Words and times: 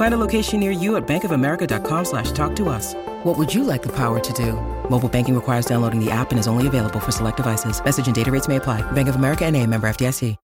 Find 0.00 0.14
a 0.14 0.16
location 0.16 0.60
near 0.60 0.70
you 0.70 0.96
at 0.96 1.06
bankofamerica.com 1.06 2.06
slash 2.06 2.32
talk 2.32 2.56
to 2.56 2.70
us. 2.70 2.94
What 3.22 3.36
would 3.36 3.52
you 3.52 3.64
like 3.64 3.82
the 3.82 3.94
power 3.94 4.18
to 4.18 4.32
do? 4.32 4.54
Mobile 4.88 5.10
banking 5.10 5.34
requires 5.34 5.66
downloading 5.66 6.02
the 6.02 6.10
app 6.10 6.30
and 6.30 6.40
is 6.40 6.48
only 6.48 6.66
available 6.66 7.00
for 7.00 7.12
select 7.12 7.36
devices. 7.36 7.84
Message 7.84 8.06
and 8.06 8.16
data 8.16 8.30
rates 8.30 8.48
may 8.48 8.56
apply. 8.56 8.80
Bank 8.92 9.08
of 9.08 9.16
America 9.16 9.44
and 9.44 9.54
a 9.58 9.66
member 9.66 9.86
FDIC. 9.90 10.36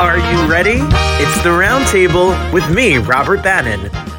Are 0.00 0.18
you 0.18 0.50
ready? 0.50 0.80
It's 1.22 1.42
the 1.44 1.50
Roundtable 1.50 2.52
with 2.52 2.68
me, 2.74 2.98
Robert 2.98 3.44
Bannon. 3.44 4.09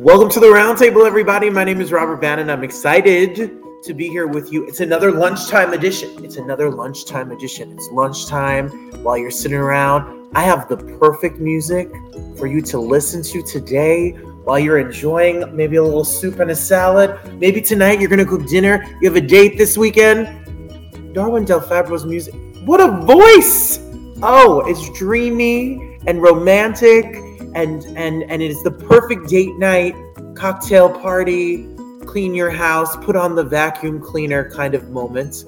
Welcome 0.00 0.30
to 0.30 0.40
the 0.40 0.46
Roundtable, 0.46 1.06
everybody. 1.06 1.50
My 1.50 1.62
name 1.62 1.78
is 1.78 1.92
Robert 1.92 2.22
Bannon. 2.22 2.48
I'm 2.48 2.64
excited 2.64 3.60
to 3.84 3.92
be 3.92 4.08
here 4.08 4.26
with 4.26 4.50
you. 4.50 4.66
It's 4.66 4.80
another 4.80 5.12
lunchtime 5.12 5.74
edition. 5.74 6.24
It's 6.24 6.36
another 6.36 6.70
lunchtime 6.70 7.30
edition. 7.32 7.70
It's 7.72 7.86
lunchtime 7.92 8.70
while 9.02 9.18
you're 9.18 9.30
sitting 9.30 9.58
around. 9.58 10.30
I 10.34 10.42
have 10.44 10.70
the 10.70 10.78
perfect 10.98 11.38
music 11.38 11.90
for 12.38 12.46
you 12.46 12.62
to 12.62 12.80
listen 12.80 13.22
to 13.24 13.42
today 13.42 14.12
while 14.44 14.58
you're 14.58 14.78
enjoying 14.78 15.54
maybe 15.54 15.76
a 15.76 15.82
little 15.82 16.02
soup 16.02 16.40
and 16.40 16.50
a 16.50 16.56
salad. 16.56 17.20
Maybe 17.38 17.60
tonight 17.60 18.00
you're 18.00 18.08
going 18.08 18.20
to 18.20 18.24
cook 18.24 18.46
dinner. 18.48 18.82
You 19.02 19.10
have 19.10 19.22
a 19.22 19.26
date 19.26 19.58
this 19.58 19.76
weekend. 19.76 21.12
Darwin 21.12 21.44
Del 21.44 21.60
Fabro's 21.60 22.06
music. 22.06 22.34
What 22.64 22.80
a 22.80 22.88
voice! 23.04 23.80
Oh, 24.22 24.62
it's 24.66 24.98
dreamy 24.98 25.98
and 26.06 26.22
romantic 26.22 27.29
and 27.54 27.84
and 27.96 28.22
and 28.24 28.42
it 28.42 28.50
is 28.50 28.62
the 28.62 28.70
perfect 28.70 29.28
date 29.28 29.56
night, 29.58 29.94
cocktail 30.34 30.90
party, 30.90 31.66
clean 32.06 32.34
your 32.34 32.50
house, 32.50 32.96
put 32.98 33.16
on 33.16 33.34
the 33.34 33.44
vacuum 33.44 34.00
cleaner 34.00 34.50
kind 34.50 34.74
of 34.74 34.90
moment. 34.90 35.44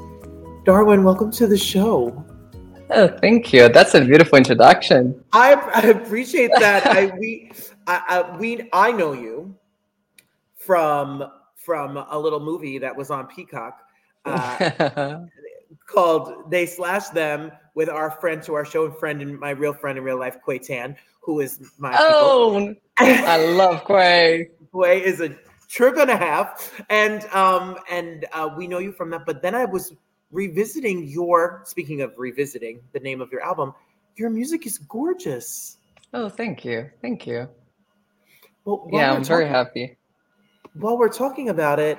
Darwin, 0.64 1.02
welcome 1.04 1.30
to 1.32 1.46
the 1.46 1.58
show. 1.58 2.24
Oh, 2.90 3.08
thank 3.08 3.52
you. 3.52 3.68
That's 3.68 3.94
a 3.94 4.04
beautiful 4.04 4.36
introduction. 4.36 5.24
I, 5.32 5.54
I 5.54 5.88
appreciate 5.88 6.50
that. 6.58 6.86
I 6.86 7.16
we 7.18 7.52
I, 7.86 8.02
I 8.08 8.36
we 8.36 8.68
I 8.72 8.92
know 8.92 9.12
you 9.12 9.56
from 10.54 11.24
from 11.56 11.96
a 11.96 12.18
little 12.18 12.40
movie 12.40 12.78
that 12.78 12.94
was 12.94 13.10
on 13.10 13.26
Peacock 13.28 13.78
uh, 14.24 15.20
called 15.86 16.50
"They 16.50 16.66
Slash 16.66 17.08
Them" 17.08 17.52
with 17.74 17.88
our 17.88 18.10
friend 18.10 18.42
to 18.42 18.54
our 18.54 18.64
show 18.64 18.84
and 18.84 18.96
friend 18.96 19.22
and 19.22 19.38
my 19.38 19.50
real 19.50 19.72
friend 19.72 19.96
in 19.96 20.04
real 20.04 20.18
life, 20.18 20.36
Quei 20.42 20.58
Tann, 20.58 20.96
who 21.22 21.40
is 21.40 21.60
my 21.78 21.94
oh, 21.98 22.74
I 22.98 23.46
love 23.46 23.84
Quei. 23.84 24.48
Quei 24.72 25.02
is 25.02 25.20
a 25.20 25.34
trip 25.68 25.96
and 25.96 26.10
a 26.10 26.16
half, 26.16 26.82
and 26.90 27.24
um 27.26 27.76
and 27.90 28.26
uh, 28.32 28.50
we 28.56 28.66
know 28.66 28.78
you 28.78 28.92
from 28.92 29.10
that. 29.10 29.24
But 29.24 29.40
then 29.40 29.54
I 29.54 29.64
was 29.64 29.94
revisiting 30.30 31.06
your. 31.08 31.62
Speaking 31.64 32.02
of 32.02 32.12
revisiting, 32.16 32.80
the 32.92 33.00
name 33.00 33.20
of 33.20 33.30
your 33.32 33.42
album, 33.42 33.72
your 34.16 34.30
music 34.30 34.66
is 34.66 34.78
gorgeous. 34.78 35.78
Oh, 36.12 36.28
thank 36.28 36.64
you, 36.64 36.90
thank 37.00 37.26
you. 37.26 37.48
Well, 38.64 38.88
yeah, 38.92 39.12
I'm 39.12 39.24
very 39.24 39.48
happy. 39.48 39.96
While 40.74 40.98
we're 40.98 41.08
talking 41.08 41.48
about 41.48 41.78
it, 41.78 41.98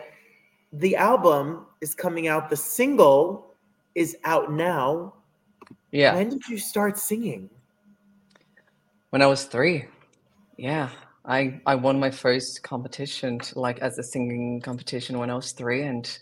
the 0.72 0.95
album 0.95 1.66
is 1.81 1.94
coming 1.94 2.28
out. 2.28 2.50
The 2.50 2.57
single 2.57 3.53
is 3.95 4.17
out 4.23 4.51
now. 4.51 5.13
Yeah. 5.91 6.16
When 6.16 6.29
did 6.29 6.47
you 6.47 6.57
start 6.57 6.97
singing? 6.97 7.50
When 9.13 9.22
I 9.22 9.28
was 9.28 9.44
three. 9.44 9.85
Yeah. 10.57 10.90
I, 11.24 11.62
I 11.68 11.75
won 11.75 12.00
my 12.00 12.09
first 12.09 12.63
competition, 12.63 13.41
like 13.53 13.78
as 13.78 14.00
a 14.00 14.03
singing 14.03 14.59
competition 14.59 15.19
when 15.19 15.29
I 15.29 15.35
was 15.35 15.51
three, 15.51 15.84
and 15.84 16.18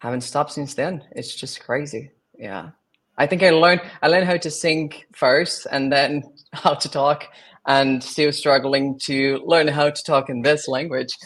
haven't 0.00 0.20
stopped 0.20 0.52
since 0.52 0.74
then. 0.74 1.02
It's 1.12 1.34
just 1.34 1.64
crazy. 1.64 2.10
Yeah. 2.38 2.72
I 3.16 3.26
think 3.26 3.42
I 3.42 3.48
learned 3.48 3.80
I 4.02 4.08
learned 4.08 4.26
how 4.26 4.36
to 4.36 4.50
sing 4.50 4.92
first 5.14 5.66
and 5.72 5.90
then 5.90 6.22
how 6.52 6.74
to 6.74 6.90
talk 6.90 7.24
and 7.66 8.04
still 8.04 8.30
struggling 8.30 8.98
to 9.04 9.40
learn 9.46 9.66
how 9.66 9.88
to 9.88 10.02
talk 10.02 10.28
in 10.28 10.42
this 10.42 10.68
language. 10.68 11.16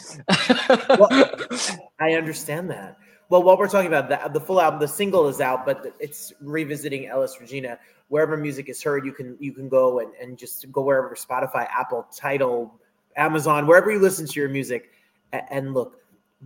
well, 0.87 1.09
I 1.99 2.13
understand 2.13 2.69
that. 2.69 2.95
Well, 3.27 3.43
what 3.43 3.57
we're 3.57 3.67
talking 3.67 3.87
about, 3.87 4.07
the, 4.07 4.39
the 4.39 4.45
full 4.45 4.61
album, 4.61 4.79
the 4.79 4.87
single 4.87 5.27
is 5.27 5.41
out, 5.41 5.65
but 5.65 5.85
it's 5.99 6.31
revisiting 6.39 7.07
Elis 7.07 7.41
Regina. 7.41 7.77
Wherever 8.13 8.37
music 8.37 8.69
is 8.69 8.79
heard, 8.83 9.07
you 9.07 9.11
can 9.11 9.35
you 9.39 9.53
can 9.53 9.67
go 9.67 9.97
and, 9.97 10.13
and 10.21 10.37
just 10.37 10.71
go 10.71 10.83
wherever 10.83 11.15
Spotify, 11.15 11.67
Apple, 11.71 12.05
Tidal, 12.15 12.71
Amazon, 13.17 13.65
wherever 13.65 13.91
you 13.91 13.97
listen 13.97 14.27
to 14.27 14.39
your 14.39 14.49
music, 14.49 14.91
and, 15.31 15.41
and 15.49 15.73
look. 15.73 15.99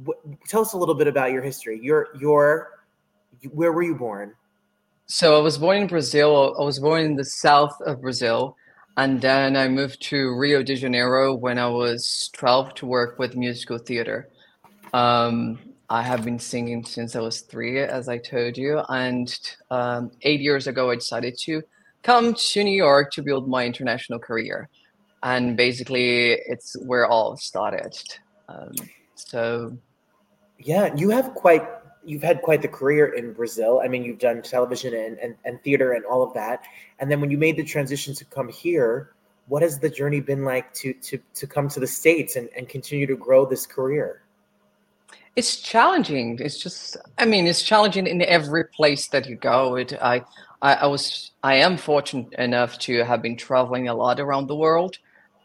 W- 0.05 0.37
tell 0.47 0.61
us 0.61 0.71
a 0.71 0.77
little 0.77 0.95
bit 0.95 1.07
about 1.07 1.33
your 1.33 1.41
history. 1.41 1.77
Your 1.83 2.07
your 2.17 2.79
where 3.51 3.73
were 3.73 3.83
you 3.83 3.95
born? 3.95 4.33
So 5.07 5.37
I 5.37 5.41
was 5.41 5.57
born 5.57 5.75
in 5.81 5.87
Brazil. 5.87 6.55
I 6.57 6.63
was 6.63 6.79
born 6.79 7.01
in 7.01 7.17
the 7.17 7.25
south 7.25 7.75
of 7.81 7.99
Brazil, 8.01 8.55
and 8.95 9.19
then 9.19 9.57
I 9.57 9.67
moved 9.67 10.01
to 10.03 10.37
Rio 10.37 10.63
de 10.63 10.77
Janeiro 10.77 11.35
when 11.35 11.59
I 11.59 11.67
was 11.67 12.29
12 12.31 12.75
to 12.75 12.85
work 12.85 13.19
with 13.19 13.35
musical 13.35 13.77
theater. 13.77 14.29
Um, 14.93 15.59
I 15.89 16.01
have 16.01 16.25
been 16.25 16.39
singing 16.39 16.83
since 16.83 17.15
I 17.15 17.21
was 17.21 17.41
three, 17.41 17.79
as 17.79 18.09
I 18.09 18.17
told 18.17 18.57
you. 18.57 18.81
And 18.89 19.37
um, 19.71 20.11
eight 20.23 20.41
years 20.41 20.67
ago, 20.67 20.91
I 20.91 20.95
decided 20.95 21.37
to 21.39 21.63
come 22.03 22.33
to 22.33 22.63
New 22.63 22.75
York 22.75 23.11
to 23.13 23.21
build 23.21 23.47
my 23.47 23.65
international 23.65 24.19
career. 24.19 24.69
And 25.23 25.55
basically, 25.55 26.31
it's 26.31 26.75
where 26.81 27.05
all 27.05 27.37
started. 27.37 27.97
Um, 28.49 28.73
so, 29.15 29.77
yeah, 30.59 30.93
you 30.95 31.09
have 31.09 31.33
quite 31.33 31.65
you've 32.03 32.23
had 32.23 32.41
quite 32.41 32.61
the 32.61 32.67
career 32.67 33.07
in 33.07 33.33
Brazil. 33.33 33.81
I 33.83 33.89
mean, 33.89 34.03
you've 34.03 34.19
done 34.19 34.41
television 34.41 34.93
and, 34.93 35.17
and, 35.19 35.35
and 35.43 35.61
theater 35.61 35.91
and 35.91 36.05
all 36.05 36.23
of 36.23 36.33
that. 36.35 36.63
And 36.99 37.11
then 37.11 37.19
when 37.19 37.29
you 37.29 37.37
made 37.37 37.57
the 37.57 37.65
transition 37.65 38.13
to 38.15 38.23
come 38.25 38.47
here, 38.47 39.11
what 39.47 39.61
has 39.61 39.77
the 39.77 39.89
journey 39.89 40.21
been 40.21 40.43
like 40.43 40.73
to 40.75 40.93
to 40.93 41.17
to 41.35 41.47
come 41.47 41.69
to 41.69 41.79
the 41.79 41.87
States 41.87 42.35
and, 42.35 42.49
and 42.57 42.67
continue 42.67 43.07
to 43.07 43.15
grow 43.15 43.45
this 43.45 43.65
career? 43.65 44.21
It's 45.37 45.57
challenging. 45.57 46.39
It's 46.41 46.57
just 46.57 46.97
i 47.19 47.25
mean 47.25 47.45
it's 47.47 47.61
challenging 47.61 48.07
in 48.07 48.21
every 48.23 48.65
place 48.65 49.07
that 49.09 49.27
you 49.29 49.35
go. 49.35 49.75
It 49.75 49.93
I, 50.01 50.23
I 50.63 50.73
i, 50.73 50.87
was 50.87 51.31
i 51.43 51.53
am 51.55 51.77
fortunate 51.77 52.33
enough 52.33 52.79
to 52.79 53.03
have 53.05 53.21
been 53.21 53.37
traveling 53.37 53.87
a 53.87 53.93
lot 53.93 54.19
around 54.19 54.47
the 54.47 54.55
world. 54.55 54.97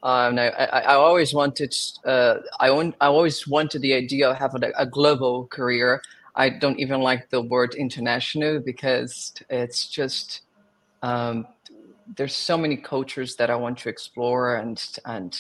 Um, 0.03 0.39
I, 0.39 0.49
I, 0.51 0.81
I 0.81 0.95
always 0.95 1.33
wanted 1.35 1.77
uh, 2.07 2.39
I, 2.59 2.71
want, 2.71 2.97
I 3.01 3.07
always 3.07 3.47
wanted 3.47 3.83
the 3.83 3.95
idea 3.95 4.31
of 4.31 4.37
having 4.37 4.65
a, 4.65 4.71
a 4.79 4.87
global 4.87 5.47
career. 5.47 6.03
I 6.35 6.49
don't 6.49 6.81
even 6.81 7.03
like 7.03 7.29
the 7.29 7.43
word 7.43 7.75
international 7.75 8.61
because 8.61 9.35
it's 9.51 9.87
just 9.87 10.41
um, 11.03 11.47
there's 12.17 12.35
so 12.35 12.57
many 12.57 12.77
cultures 12.77 13.37
that 13.37 13.49
i 13.51 13.55
want 13.55 13.79
to 13.79 13.89
explore 13.89 14.57
and 14.57 14.79
and 15.05 15.33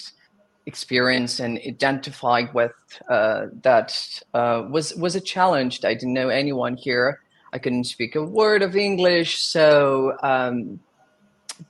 experience 0.66 1.40
and 1.40 1.58
identify 1.66 2.44
with 2.52 2.72
uh, 3.08 3.46
that 3.62 4.22
uh, 4.34 4.66
was 4.70 4.94
was 4.96 5.16
a 5.16 5.20
challenge. 5.20 5.84
I 5.84 5.94
didn't 5.94 6.14
know 6.14 6.28
anyone 6.28 6.76
here. 6.76 7.20
I 7.52 7.58
couldn't 7.58 7.84
speak 7.84 8.16
a 8.16 8.22
word 8.22 8.62
of 8.62 8.76
English, 8.76 9.38
so 9.38 10.16
um, 10.22 10.80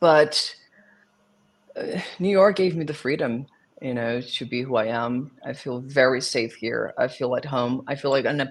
but 0.00 0.54
uh, 1.76 2.00
New 2.18 2.30
York 2.30 2.56
gave 2.56 2.76
me 2.76 2.84
the 2.84 2.94
freedom, 2.94 3.46
you 3.80 3.94
know, 3.94 4.20
to 4.20 4.44
be 4.44 4.62
who 4.62 4.76
I 4.76 4.86
am. 4.86 5.30
I 5.44 5.52
feel 5.54 5.80
very 5.80 6.20
safe 6.20 6.54
here. 6.54 6.94
I 6.98 7.08
feel 7.08 7.34
at 7.36 7.44
home. 7.44 7.82
I 7.86 7.94
feel 7.94 8.10
like 8.10 8.26
I'm 8.26 8.40
a, 8.40 8.48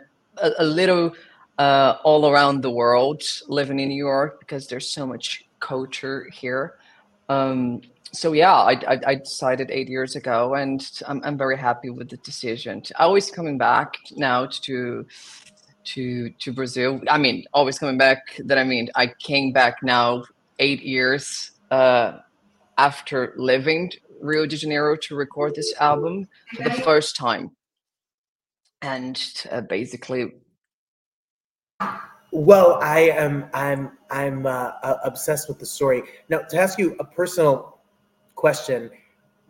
a 0.59 0.65
little 0.65 1.13
uh, 1.57 1.97
all 2.03 2.29
around 2.29 2.61
the 2.61 2.71
world 2.71 3.23
living 3.47 3.79
in 3.79 3.89
New 3.89 4.03
York 4.03 4.39
because 4.39 4.67
there's 4.67 4.89
so 4.89 5.05
much 5.05 5.45
culture 5.59 6.27
here. 6.33 6.75
Um, 7.31 7.81
so 8.11 8.33
yeah, 8.33 8.53
I, 8.53 8.73
I, 8.93 8.99
I, 9.07 9.15
decided 9.15 9.71
eight 9.71 9.87
years 9.87 10.17
ago, 10.17 10.55
and 10.55 10.85
I'm, 11.07 11.21
I'm 11.23 11.37
very 11.37 11.57
happy 11.57 11.89
with 11.89 12.09
the 12.09 12.17
decision. 12.17 12.83
Always 12.99 13.31
coming 13.31 13.57
back 13.57 13.93
now 14.17 14.47
to 14.67 15.05
to 15.85 16.29
to 16.29 16.51
Brazil. 16.51 16.99
I 17.09 17.17
mean, 17.17 17.45
always 17.53 17.79
coming 17.79 17.97
back. 17.97 18.19
That 18.45 18.57
I 18.57 18.65
mean, 18.65 18.89
I 18.95 19.07
came 19.07 19.53
back 19.53 19.75
now 19.81 20.23
eight 20.59 20.83
years 20.83 21.51
uh, 21.71 22.17
after 22.77 23.33
living 23.37 23.91
Rio 24.19 24.45
de 24.45 24.57
Janeiro 24.57 24.97
to 24.97 25.15
record 25.15 25.55
this 25.55 25.73
album 25.79 26.27
for 26.55 26.63
the 26.63 26.81
first 26.89 27.15
time, 27.15 27.51
and 28.81 29.17
uh, 29.51 29.61
basically 29.61 30.33
Well, 32.31 32.79
I 32.81 33.11
am. 33.25 33.45
I'm. 33.53 33.97
I'm 34.11 34.45
uh, 34.45 34.71
uh, 34.83 34.97
obsessed 35.05 35.47
with 35.47 35.57
the 35.57 35.65
story. 35.65 36.03
Now, 36.29 36.39
to 36.39 36.57
ask 36.59 36.77
you 36.77 36.95
a 36.99 37.05
personal 37.05 37.79
question, 38.35 38.91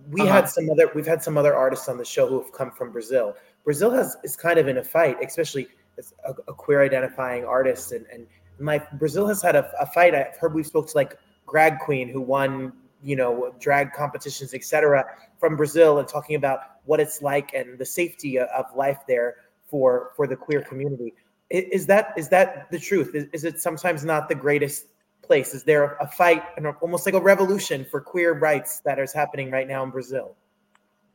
we 0.10 0.22
Uh-huh. 0.22 0.32
had 0.32 0.50
some 0.50 0.70
other. 0.70 0.90
We've 0.96 1.06
had 1.06 1.22
some 1.24 1.38
other 1.38 1.54
artists 1.56 1.90
on 1.90 1.98
the 1.98 2.06
show 2.06 2.28
who 2.28 2.42
have 2.42 2.52
come 2.54 2.72
from 2.72 2.92
Brazil. 2.92 3.36
Brazil 3.64 3.92
has 3.92 4.18
is 4.24 4.36
kind 4.36 4.58
of 4.60 4.68
in 4.68 4.78
a 4.78 4.84
fight, 4.84 5.18
especially 5.24 5.68
as 5.98 6.14
a, 6.26 6.34
a 6.48 6.54
queer 6.54 6.82
identifying 6.84 7.44
artist, 7.46 7.92
and 7.92 8.06
and 8.14 8.26
my 8.60 8.78
Brazil 8.94 9.28
has 9.28 9.42
had 9.42 9.56
a, 9.56 9.70
a 9.80 9.86
fight. 9.88 10.14
I've 10.16 10.38
heard 10.38 10.54
we 10.54 10.64
spoke 10.64 10.88
to 10.90 10.98
like 10.98 11.18
drag 11.50 11.80
queen 11.80 12.08
who 12.10 12.22
won, 12.22 12.74
you 13.04 13.16
know, 13.16 13.54
drag 13.60 13.94
competitions, 13.94 14.54
etc. 14.54 15.06
from 15.40 15.56
Brazil, 15.58 16.00
and 16.00 16.08
talking 16.08 16.36
about 16.36 16.60
what 16.86 17.00
it's 17.00 17.22
like 17.22 17.54
and 17.54 17.78
the 17.78 17.86
safety 17.86 18.38
of, 18.38 18.48
of 18.50 18.66
life 18.76 19.00
there 19.08 19.36
for 19.68 20.12
for 20.16 20.26
the 20.28 20.36
queer 20.36 20.62
community. 20.62 21.14
Is 21.52 21.86
that 21.88 22.14
is 22.18 22.30
that 22.30 22.72
the 22.72 22.80
truth? 22.80 23.14
Is, 23.14 23.26
is 23.34 23.44
it 23.44 23.60
sometimes 23.60 24.06
not 24.06 24.30
the 24.30 24.36
greatest 24.36 24.88
place? 25.22 25.54
Is 25.54 25.64
there 25.64 25.98
a 26.00 26.08
fight 26.08 26.44
almost 26.82 27.06
like 27.06 27.16
a 27.16 27.22
revolution 27.22 27.86
for 27.90 28.02
queer 28.02 28.34
rights 28.34 28.80
that 28.86 29.00
is 29.00 29.14
happening 29.14 29.52
right 29.52 29.68
now 29.68 29.84
in 29.84 29.90
Brazil? 29.90 30.36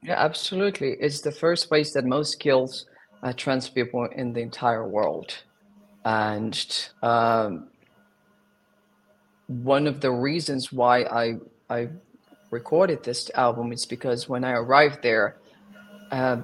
Yeah, 0.03 0.15
absolutely. 0.19 0.97
It's 1.01 1.21
the 1.21 1.33
first 1.33 1.69
place 1.69 1.93
that 1.95 2.05
most 2.05 2.39
kills 2.39 2.87
uh, 3.23 3.33
trans 3.33 3.69
people 3.69 4.07
in 4.15 4.33
the 4.33 4.41
entire 4.41 4.87
world. 4.87 5.43
And 6.05 6.57
um, 7.03 7.69
one 9.49 9.87
of 9.87 10.01
the 10.01 10.11
reasons 10.11 10.73
why 10.73 11.03
I, 11.03 11.35
I 11.69 11.89
recorded 12.51 13.03
this 13.03 13.31
album 13.35 13.73
is 13.73 13.87
because 13.87 14.29
when 14.29 14.45
I 14.45 14.53
arrived 14.53 15.03
there, 15.03 15.39
uh, 16.13 16.43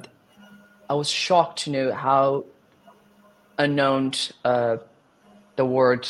I 0.90 0.94
was 0.94 1.08
shocked 1.08 1.60
to 1.60 1.70
know 1.70 1.92
how 1.92 2.46
unknown 3.64 4.12
uh, 4.44 4.76
the 5.56 5.64
word 5.64 6.08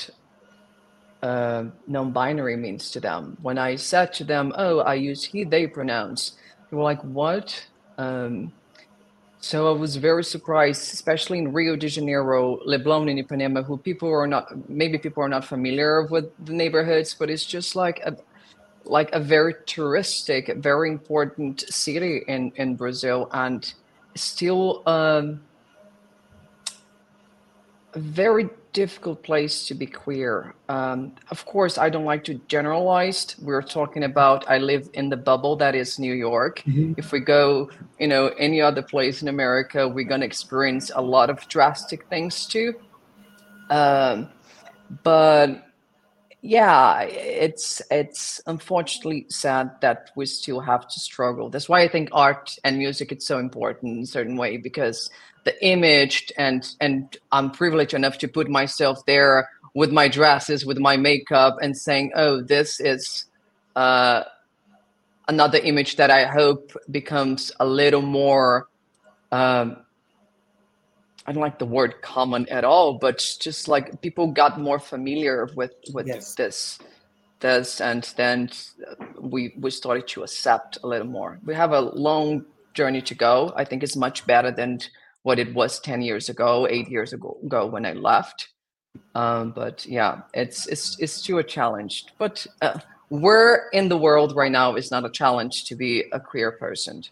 uh, 1.22 1.64
non-binary 1.86 2.56
means 2.56 2.90
to 2.90 3.00
them. 3.00 3.36
When 3.42 3.58
I 3.58 3.76
said 3.76 4.12
to 4.14 4.24
them, 4.24 4.52
"Oh, 4.56 4.80
I 4.80 4.94
use 4.94 5.24
he/they 5.24 5.66
pronouns," 5.66 6.32
they 6.70 6.76
were 6.76 6.82
like, 6.82 7.02
"What?" 7.02 7.66
Um, 7.98 8.52
so 9.40 9.68
I 9.68 9.76
was 9.76 9.96
very 9.96 10.24
surprised, 10.24 10.94
especially 10.94 11.38
in 11.38 11.52
Rio 11.52 11.74
de 11.76 11.88
Janeiro, 11.88 12.58
Leblon, 12.66 13.10
and 13.10 13.18
Ipanema, 13.18 13.64
who 13.64 13.76
people 13.76 14.08
are 14.08 14.26
not 14.26 14.46
maybe 14.68 14.98
people 14.98 15.22
are 15.22 15.28
not 15.28 15.44
familiar 15.44 16.02
with 16.06 16.26
the 16.44 16.52
neighborhoods, 16.52 17.14
but 17.14 17.30
it's 17.30 17.44
just 17.44 17.74
like 17.76 18.00
a 18.04 18.16
like 18.84 19.12
a 19.12 19.20
very 19.20 19.54
touristic, 19.54 20.56
very 20.56 20.88
important 20.90 21.64
city 21.68 22.22
in 22.26 22.52
in 22.56 22.76
Brazil, 22.76 23.28
and 23.32 23.74
still 24.14 24.82
um, 24.86 25.40
a 27.94 27.98
very 27.98 28.48
difficult 28.72 29.22
place 29.22 29.66
to 29.66 29.74
be 29.74 29.86
queer. 29.86 30.54
Um, 30.68 31.12
of 31.30 31.44
course, 31.44 31.76
I 31.76 31.90
don't 31.90 32.04
like 32.04 32.24
to 32.24 32.34
generalize. 32.48 33.36
We're 33.40 33.62
talking 33.62 34.04
about 34.04 34.48
I 34.48 34.58
live 34.58 34.88
in 34.94 35.10
the 35.10 35.16
bubble 35.16 35.56
that 35.56 35.74
is 35.74 35.98
New 35.98 36.14
York. 36.14 36.62
If 36.96 37.12
we 37.12 37.20
go, 37.20 37.70
you 37.98 38.08
know, 38.08 38.28
any 38.38 38.60
other 38.60 38.82
place 38.82 39.22
in 39.22 39.28
America, 39.28 39.86
we're 39.86 40.08
gonna 40.08 40.24
experience 40.24 40.90
a 40.94 41.02
lot 41.02 41.28
of 41.28 41.46
drastic 41.48 42.06
things 42.08 42.46
too. 42.46 42.74
Um, 43.68 44.28
but 45.02 45.68
yeah, 46.40 47.02
it's 47.02 47.80
it's 47.90 48.40
unfortunately 48.46 49.26
sad 49.28 49.80
that 49.80 50.10
we 50.16 50.26
still 50.26 50.60
have 50.60 50.88
to 50.88 50.98
struggle. 50.98 51.50
That's 51.50 51.68
why 51.68 51.82
I 51.82 51.88
think 51.88 52.08
art 52.12 52.56
and 52.64 52.78
music 52.78 53.12
is 53.12 53.24
so 53.24 53.38
important 53.38 53.96
in 53.98 54.02
a 54.02 54.06
certain 54.06 54.36
way 54.36 54.56
because 54.56 55.08
the 55.44 55.64
image 55.64 56.32
and 56.38 56.66
and 56.80 57.16
I'm 57.32 57.50
privileged 57.50 57.94
enough 57.94 58.18
to 58.18 58.28
put 58.28 58.48
myself 58.48 59.04
there 59.06 59.48
with 59.74 59.90
my 59.92 60.08
dresses, 60.08 60.64
with 60.66 60.78
my 60.78 60.96
makeup, 60.96 61.56
and 61.62 61.76
saying, 61.76 62.12
"Oh, 62.14 62.40
this 62.42 62.80
is 62.80 63.24
uh, 63.74 64.24
another 65.28 65.58
image 65.58 65.96
that 65.96 66.10
I 66.10 66.26
hope 66.26 66.72
becomes 66.90 67.52
a 67.58 67.66
little 67.66 68.02
more." 68.02 68.68
Um, 69.30 69.78
I 71.26 71.32
don't 71.32 71.40
like 71.40 71.58
the 71.58 71.66
word 71.66 72.02
common 72.02 72.48
at 72.48 72.64
all, 72.64 72.98
but 72.98 73.18
just 73.40 73.68
like 73.68 74.00
people 74.02 74.28
got 74.32 74.60
more 74.60 74.78
familiar 74.78 75.48
with 75.54 75.72
with 75.92 76.06
Yes. 76.06 76.34
this 76.34 76.78
this 77.40 77.80
and 77.80 78.04
then 78.16 78.50
we 79.20 79.52
we 79.58 79.70
started 79.70 80.06
to 80.08 80.22
accept 80.22 80.78
a 80.82 80.86
little 80.86 81.06
more. 81.06 81.38
We 81.44 81.54
have 81.54 81.72
a 81.72 81.80
long 81.80 82.44
journey 82.74 83.02
to 83.02 83.14
go. 83.14 83.52
I 83.56 83.64
think 83.64 83.82
it's 83.82 83.96
much 83.96 84.26
better 84.26 84.50
than 84.50 84.80
what 85.22 85.38
it 85.38 85.54
was 85.54 85.80
10 85.80 86.02
years 86.02 86.28
ago, 86.28 86.66
8 86.68 86.88
years 86.88 87.12
ago, 87.12 87.36
ago 87.44 87.66
when 87.66 87.86
I 87.86 87.92
left. 87.92 88.48
Um, 89.14 89.52
but 89.52 89.86
yeah, 89.86 90.22
it's 90.34 90.66
it's 90.66 90.98
it's 91.00 91.12
still 91.14 91.38
a 91.38 91.42
challenge. 91.42 92.04
But 92.18 92.46
uh, 92.60 92.78
where 93.08 93.68
in 93.74 93.88
the 93.88 93.96
world 93.96 94.34
right 94.34 94.50
now 94.50 94.74
is 94.74 94.90
not 94.90 95.04
a 95.04 95.10
challenge 95.10 95.64
to 95.64 95.76
be 95.76 96.04
a 96.12 96.20
queer 96.20 96.52
person. 96.52 97.02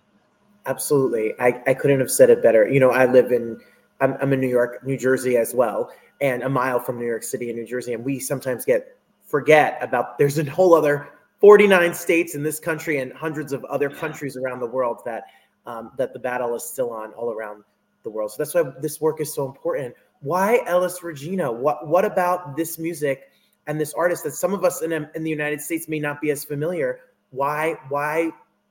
Absolutely. 0.66 1.34
I, 1.38 1.62
I 1.66 1.74
couldn't 1.74 2.00
have 2.00 2.10
said 2.10 2.30
it 2.30 2.42
better. 2.42 2.66
You 2.66 2.80
know, 2.80 2.90
I 2.90 3.04
live 3.04 3.32
in, 3.32 3.60
I'm, 4.00 4.16
I'm 4.20 4.32
in 4.32 4.40
New 4.40 4.48
York, 4.48 4.84
New 4.84 4.96
Jersey 4.96 5.36
as 5.36 5.54
well, 5.54 5.90
and 6.22 6.42
a 6.42 6.48
mile 6.48 6.80
from 6.80 6.98
New 6.98 7.06
York 7.06 7.22
City 7.22 7.50
and 7.50 7.58
New 7.58 7.66
Jersey. 7.66 7.92
And 7.92 8.04
we 8.04 8.18
sometimes 8.18 8.64
get, 8.64 8.96
forget 9.26 9.78
about, 9.82 10.16
there's 10.16 10.38
a 10.38 10.50
whole 10.50 10.74
other 10.74 11.08
49 11.40 11.92
states 11.92 12.34
in 12.34 12.42
this 12.42 12.58
country 12.58 12.98
and 12.98 13.12
hundreds 13.12 13.52
of 13.52 13.64
other 13.64 13.90
countries 13.90 14.36
around 14.38 14.60
the 14.60 14.66
world 14.66 15.00
that, 15.04 15.24
um, 15.66 15.92
that 15.98 16.12
the 16.12 16.18
battle 16.18 16.54
is 16.54 16.62
still 16.62 16.92
on 16.92 17.12
all 17.12 17.30
around 17.30 17.62
the 18.02 18.10
world. 18.10 18.32
So 18.32 18.36
that's 18.38 18.54
why 18.54 18.64
this 18.80 19.00
work 19.00 19.20
is 19.20 19.32
so 19.32 19.46
important. 19.46 19.94
Why 20.20 20.60
Elis 20.66 21.02
Regina? 21.02 21.50
What, 21.50 21.86
what 21.86 22.04
about 22.04 22.56
this 22.56 22.78
music 22.78 23.30
and 23.66 23.80
this 23.80 23.94
artist 23.94 24.24
that 24.24 24.32
some 24.32 24.52
of 24.52 24.64
us 24.64 24.82
in, 24.82 24.92
in 24.92 25.22
the 25.22 25.30
United 25.30 25.60
States 25.60 25.88
may 25.88 25.98
not 25.98 26.20
be 26.20 26.30
as 26.30 26.44
familiar? 26.44 27.00
Why, 27.30 27.76
why, 27.88 28.30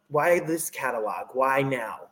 why 0.09 0.39
this 0.39 0.69
catalog? 0.69 1.27
Why 1.33 1.61
now? 1.61 2.09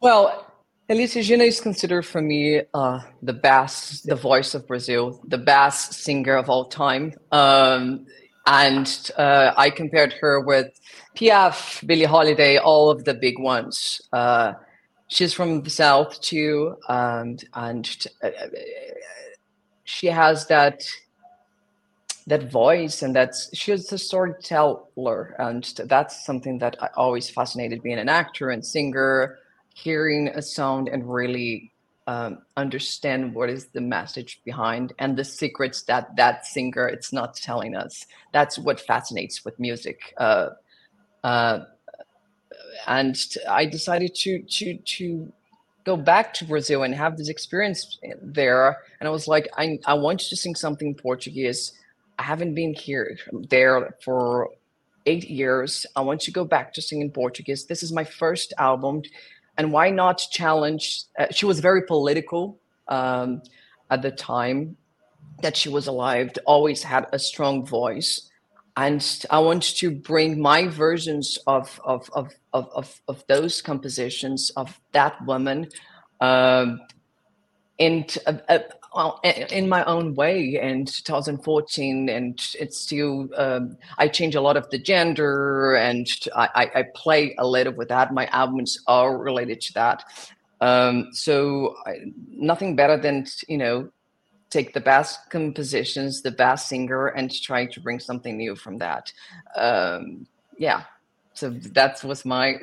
Well, 0.00 0.46
Elis 0.88 1.16
Regina 1.16 1.44
is 1.44 1.60
considered 1.60 2.06
for 2.06 2.22
me 2.22 2.62
uh, 2.72 3.00
the 3.22 3.34
best, 3.34 4.06
the 4.06 4.14
voice 4.14 4.54
of 4.54 4.66
Brazil, 4.66 5.20
the 5.26 5.36
best 5.36 5.92
singer 5.92 6.34
of 6.36 6.48
all 6.48 6.64
time. 6.64 7.12
Um, 7.30 8.06
and 8.46 9.10
uh, 9.18 9.52
I 9.56 9.68
compared 9.68 10.14
her 10.14 10.40
with 10.40 10.68
Piaf, 11.14 11.86
Billie 11.86 12.04
Holiday, 12.04 12.56
all 12.56 12.90
of 12.90 13.04
the 13.04 13.12
big 13.12 13.38
ones. 13.38 14.00
Uh, 14.10 14.54
she's 15.08 15.34
from 15.34 15.62
the 15.62 15.70
South 15.70 16.20
too, 16.20 16.76
um, 16.88 17.38
and 17.54 18.06
uh, 18.22 18.30
she 19.84 20.06
has 20.06 20.46
that 20.46 20.82
that 22.26 22.50
voice 22.50 23.00
and 23.00 23.16
that's 23.16 23.48
she's 23.56 23.90
a 23.90 23.96
storyteller 23.96 25.34
and 25.38 25.64
that's 25.86 26.26
something 26.26 26.58
that 26.58 26.76
I 26.78 26.90
always 26.94 27.30
fascinated 27.30 27.82
being 27.82 27.98
an 27.98 28.10
actor 28.10 28.50
and 28.50 28.64
singer 28.64 29.38
hearing 29.74 30.28
a 30.28 30.42
sound 30.42 30.88
and 30.88 31.10
really 31.10 31.72
um, 32.06 32.42
understand 32.56 33.34
what 33.34 33.48
is 33.48 33.66
the 33.68 33.80
message 33.80 34.40
behind 34.44 34.92
and 34.98 35.16
the 35.16 35.24
secrets 35.24 35.82
that 35.84 36.16
that 36.16 36.46
singer 36.46 36.86
it's 36.86 37.12
not 37.12 37.34
telling 37.34 37.74
us. 37.74 38.06
That's 38.32 38.58
what 38.58 38.80
fascinates 38.80 39.44
with 39.44 39.58
music 39.58 40.14
uh, 40.18 40.50
uh, 41.24 41.60
and 42.86 43.36
i 43.48 43.64
decided 43.64 44.14
to 44.14 44.42
to 44.42 44.76
to 44.78 45.32
go 45.84 45.96
back 45.96 46.34
to 46.34 46.44
brazil 46.44 46.82
and 46.82 46.94
have 46.94 47.16
this 47.16 47.28
experience 47.28 47.98
there. 48.22 48.78
And 49.00 49.08
i 49.08 49.10
was 49.10 49.28
like 49.28 49.48
i, 49.56 49.78
I 49.86 49.94
want 49.94 50.20
to 50.20 50.36
sing 50.36 50.54
something 50.54 50.88
in 50.88 50.94
portuguese. 50.94 51.72
I 52.18 52.24
haven't 52.24 52.54
been 52.54 52.74
here 52.74 53.16
there 53.48 53.94
for 54.04 54.50
eight 55.06 55.30
years. 55.30 55.86
I 55.94 56.00
want 56.00 56.20
to 56.22 56.32
go 56.32 56.44
back 56.44 56.72
to 56.74 56.82
sing 56.82 57.00
in 57.00 57.10
portuguese. 57.10 57.66
This 57.66 57.82
is 57.82 57.92
my 57.92 58.04
first 58.04 58.52
album. 58.58 59.02
And 59.56 59.72
why 59.72 59.90
not 59.90 60.18
challenge 60.30 61.04
uh, 61.18 61.26
she 61.30 61.46
was 61.46 61.60
very 61.60 61.82
political 61.82 62.60
um, 62.88 63.42
at 63.90 64.02
the 64.02 64.10
time 64.10 64.76
that 65.42 65.56
she 65.56 65.68
was 65.68 65.86
alive 65.86 66.30
always 66.46 66.82
had 66.82 67.06
a 67.12 67.18
strong 67.18 67.64
voice 67.64 68.27
and 68.78 69.26
i 69.30 69.38
want 69.38 69.62
to 69.62 69.90
bring 69.90 70.40
my 70.40 70.66
versions 70.68 71.38
of 71.46 71.80
of 71.84 72.10
of 72.14 72.32
of, 72.52 72.68
of, 72.74 73.00
of 73.08 73.24
those 73.26 73.60
compositions 73.60 74.50
of 74.56 74.80
that 74.92 75.14
woman 75.26 75.68
um, 76.20 76.80
and 77.78 78.18
uh, 78.26 78.38
uh, 78.48 78.60
in 79.50 79.68
my 79.68 79.84
own 79.84 80.14
way. 80.14 80.58
In 80.60 80.84
2014 80.84 82.08
and 82.08 82.40
it's 82.58 82.78
still 82.80 83.28
um, 83.36 83.76
i 83.98 84.08
change 84.08 84.34
a 84.34 84.40
lot 84.40 84.56
of 84.56 84.68
the 84.70 84.78
gender 84.78 85.76
and 85.76 86.08
I, 86.34 86.70
I 86.74 86.84
play 86.94 87.34
a 87.38 87.46
little 87.46 87.74
with 87.74 87.88
that 87.88 88.12
my 88.12 88.26
albums 88.28 88.78
are 88.86 89.16
related 89.16 89.60
to 89.62 89.72
that. 89.74 90.04
Um, 90.60 91.10
so 91.12 91.76
I, 91.86 92.12
nothing 92.30 92.74
better 92.74 92.96
than 92.96 93.26
you 93.46 93.58
know 93.58 93.90
take 94.50 94.72
the 94.72 94.80
best 94.80 95.30
compositions 95.30 96.22
the 96.22 96.30
best 96.30 96.68
singer 96.68 97.08
and 97.08 97.30
try 97.42 97.66
to 97.66 97.80
bring 97.80 98.00
something 98.00 98.36
new 98.36 98.54
from 98.56 98.78
that 98.78 99.12
um, 99.56 100.26
yeah 100.56 100.82
so 101.34 101.50
that 101.50 102.02
was 102.04 102.24
my 102.24 102.56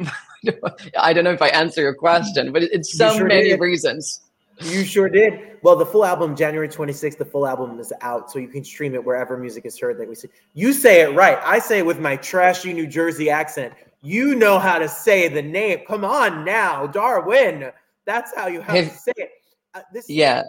i 0.99 1.13
don't 1.13 1.23
know 1.23 1.31
if 1.31 1.41
i 1.41 1.49
answer 1.49 1.81
your 1.81 1.95
question 1.95 2.51
but 2.51 2.63
it's 2.63 2.97
so 2.97 3.15
sure 3.17 3.27
many 3.27 3.49
did. 3.49 3.59
reasons 3.59 4.21
You 4.59 4.85
sure 4.85 5.09
did. 5.09 5.57
Well, 5.63 5.75
the 5.75 5.85
full 5.85 6.05
album, 6.05 6.35
January 6.35 6.69
26th, 6.69 7.17
the 7.17 7.25
full 7.25 7.45
album 7.45 7.79
is 7.79 7.91
out, 8.01 8.31
so 8.31 8.39
you 8.39 8.47
can 8.47 8.63
stream 8.63 8.95
it 8.95 9.03
wherever 9.03 9.37
music 9.37 9.65
is 9.65 9.77
heard. 9.77 9.99
Like 9.99 10.07
we 10.07 10.15
say, 10.15 10.29
you 10.53 10.71
say 10.71 11.01
it 11.01 11.13
right. 11.13 11.37
I 11.43 11.59
say 11.59 11.79
it 11.79 11.85
with 11.85 11.99
my 11.99 12.15
trashy 12.15 12.71
New 12.71 12.87
Jersey 12.87 13.29
accent. 13.29 13.73
You 14.01 14.35
know 14.35 14.57
how 14.59 14.79
to 14.79 14.87
say 14.87 15.27
the 15.27 15.41
name. 15.41 15.79
Come 15.87 16.05
on 16.05 16.45
now, 16.45 16.87
Darwin. 16.87 17.71
That's 18.05 18.33
how 18.35 18.47
you 18.47 18.61
have 18.61 18.75
to 18.75 18.97
say 18.97 19.13
it. 19.17 19.31
Uh, 19.73 19.81
this 19.91 20.09
yeah. 20.09 20.43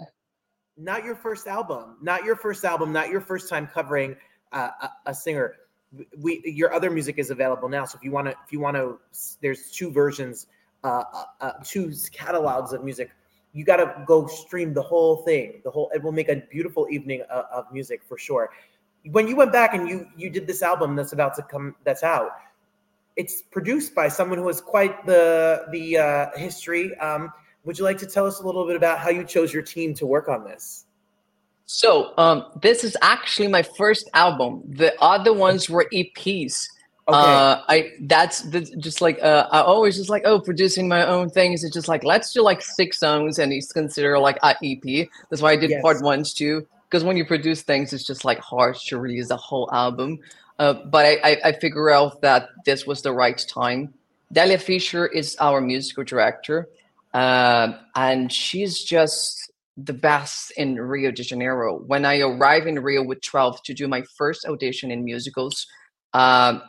Not 0.77 1.05
your 1.05 1.15
first 1.15 1.47
album. 1.47 1.97
Not 2.03 2.25
your 2.25 2.37
first 2.37 2.65
album. 2.65 2.93
Not 2.93 3.09
your 3.09 3.21
first 3.21 3.49
time 3.49 3.67
covering 3.67 4.17
uh, 4.53 4.71
a, 4.83 4.91
a 5.07 5.15
singer. 5.15 5.57
We 6.19 6.43
your 6.45 6.75
other 6.75 6.91
music 6.91 7.19
is 7.19 7.31
available 7.31 7.69
now. 7.69 7.85
So 7.85 7.97
if 7.97 8.05
you 8.05 8.11
want 8.11 8.27
to, 8.27 8.33
if 8.45 8.53
you 8.53 8.61
want 8.61 8.77
to, 8.77 8.99
there's 9.41 9.71
two 9.71 9.91
versions, 9.91 10.49
uh, 10.85 11.05
uh, 11.13 11.25
uh, 11.41 11.53
two 11.65 11.93
catalogs 12.13 12.73
of 12.73 12.85
music 12.85 13.11
you 13.57 13.65
got 13.65 13.77
to 13.77 14.05
go 14.07 14.27
stream 14.27 14.75
the 14.75 14.83
whole 14.83 15.17
thing. 15.23 15.63
The 15.65 15.71
whole 15.71 15.91
it 15.95 16.03
will 16.03 16.13
make 16.13 16.29
a 16.29 16.43
beautiful 16.51 16.87
evening 16.91 17.23
of, 17.31 17.47
of, 17.51 17.73
music 17.73 18.03
for 18.07 18.19
sure. 18.19 18.51
When 19.13 19.27
you 19.27 19.35
went 19.35 19.51
back 19.51 19.73
and 19.73 19.89
you 19.89 20.07
you 20.15 20.29
did 20.29 20.47
this 20.47 20.63
album 20.63 20.95
that's 20.95 21.15
about 21.15 21.35
to 21.37 21.43
come 21.43 21.75
that's 21.83 22.03
out, 22.03 22.33
it's 23.17 23.41
produced 23.41 23.95
by 23.95 24.09
someone 24.09 24.39
who 24.39 24.47
has 24.49 24.61
quite 24.61 25.07
the 25.07 25.65
the 25.73 25.97
uh, 25.97 26.39
history. 26.39 26.95
Um, 26.99 27.33
would 27.67 27.79
you 27.79 27.85
like 27.85 27.99
to 27.99 28.07
tell 28.07 28.27
us 28.27 28.41
a 28.41 28.47
little 28.47 28.67
bit 28.67 28.77
about 28.77 28.99
how 28.99 29.11
you 29.11 29.25
chose 29.25 29.53
your 29.53 29.63
team 29.63 29.93
to 29.95 30.07
work 30.07 30.29
on 30.29 30.45
this? 30.45 30.87
So 31.67 32.15
um, 32.17 32.45
this 32.63 32.85
is 32.85 32.97
actually 33.03 33.49
my 33.49 33.63
first 33.63 34.09
album. 34.15 34.63
The 34.69 34.95
other 35.03 35.33
ones 35.33 35.69
were 35.69 35.87
EPs. 35.93 36.69
Okay. 37.09 37.19
Uh, 37.19 37.63
I 37.69 37.93
that's 38.03 38.43
the, 38.43 38.61
just 38.79 39.01
like 39.01 39.21
uh, 39.23 39.49
I 39.51 39.61
always 39.61 39.97
just 39.97 40.09
like 40.09 40.23
oh 40.25 40.41
producing 40.41 40.89
my 40.89 41.05
own 41.07 41.29
things. 41.29 41.65
It's 41.65 41.75
just 41.75 41.89
like 41.89 42.05
let's 42.05 42.33
do 42.33 42.41
like 42.43 42.63
six 42.63 42.99
songs 42.99 43.39
and 43.39 43.53
it's 43.53 43.73
considered 43.73 44.19
like 44.21 44.39
a 44.43 44.57
EP. 44.63 45.09
That's 45.31 45.43
why 45.43 45.53
I 45.53 45.57
did 45.57 45.71
yes. 45.71 45.83
part 45.83 46.03
ones 46.03 46.33
too. 46.33 46.67
Because 46.89 47.03
when 47.03 47.17
you 47.17 47.25
produce 47.25 47.63
things, 47.63 47.93
it's 47.93 48.05
just 48.05 48.25
like 48.25 48.39
hard 48.39 48.77
to 48.77 48.99
release 48.99 49.31
a 49.31 49.37
whole 49.37 49.69
album. 49.73 50.21
Uh, 50.59 50.75
but 50.75 51.05
I, 51.05 51.31
I, 51.31 51.37
I 51.47 51.53
figure 51.53 51.91
out 51.91 52.21
that 52.23 52.49
this 52.65 52.87
was 52.87 53.03
the 53.03 53.13
right 53.13 53.39
time. 53.49 53.93
Delia 54.33 54.59
Fischer 54.59 55.07
is 55.07 55.37
our 55.41 55.61
musical 55.61 56.05
director, 56.05 56.69
uh, 57.15 57.73
and 57.95 58.33
she's 58.33 58.83
just 58.83 59.53
the 59.77 59.93
best 59.93 60.53
in 60.57 60.77
Rio 60.77 61.11
de 61.11 61.23
Janeiro. 61.23 61.79
When 61.79 62.05
I 62.05 62.21
arrived 62.21 62.67
in 62.67 62.79
Rio 62.79 63.03
with 63.03 63.21
12 63.21 63.63
to 63.65 63.75
do 63.75 63.89
my 63.89 64.03
first 64.17 64.47
audition 64.47 64.91
in 64.91 65.05
musicals, 65.05 65.67
um, 66.15 66.63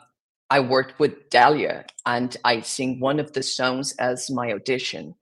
I 0.50 0.60
worked 0.60 0.98
with 0.98 1.30
Delia 1.30 1.84
and 2.06 2.36
I 2.44 2.60
sing 2.60 3.00
one 3.00 3.20
of 3.20 3.32
the 3.32 3.42
songs 3.42 3.94
as 3.98 4.30
my 4.30 4.52
audition, 4.52 5.14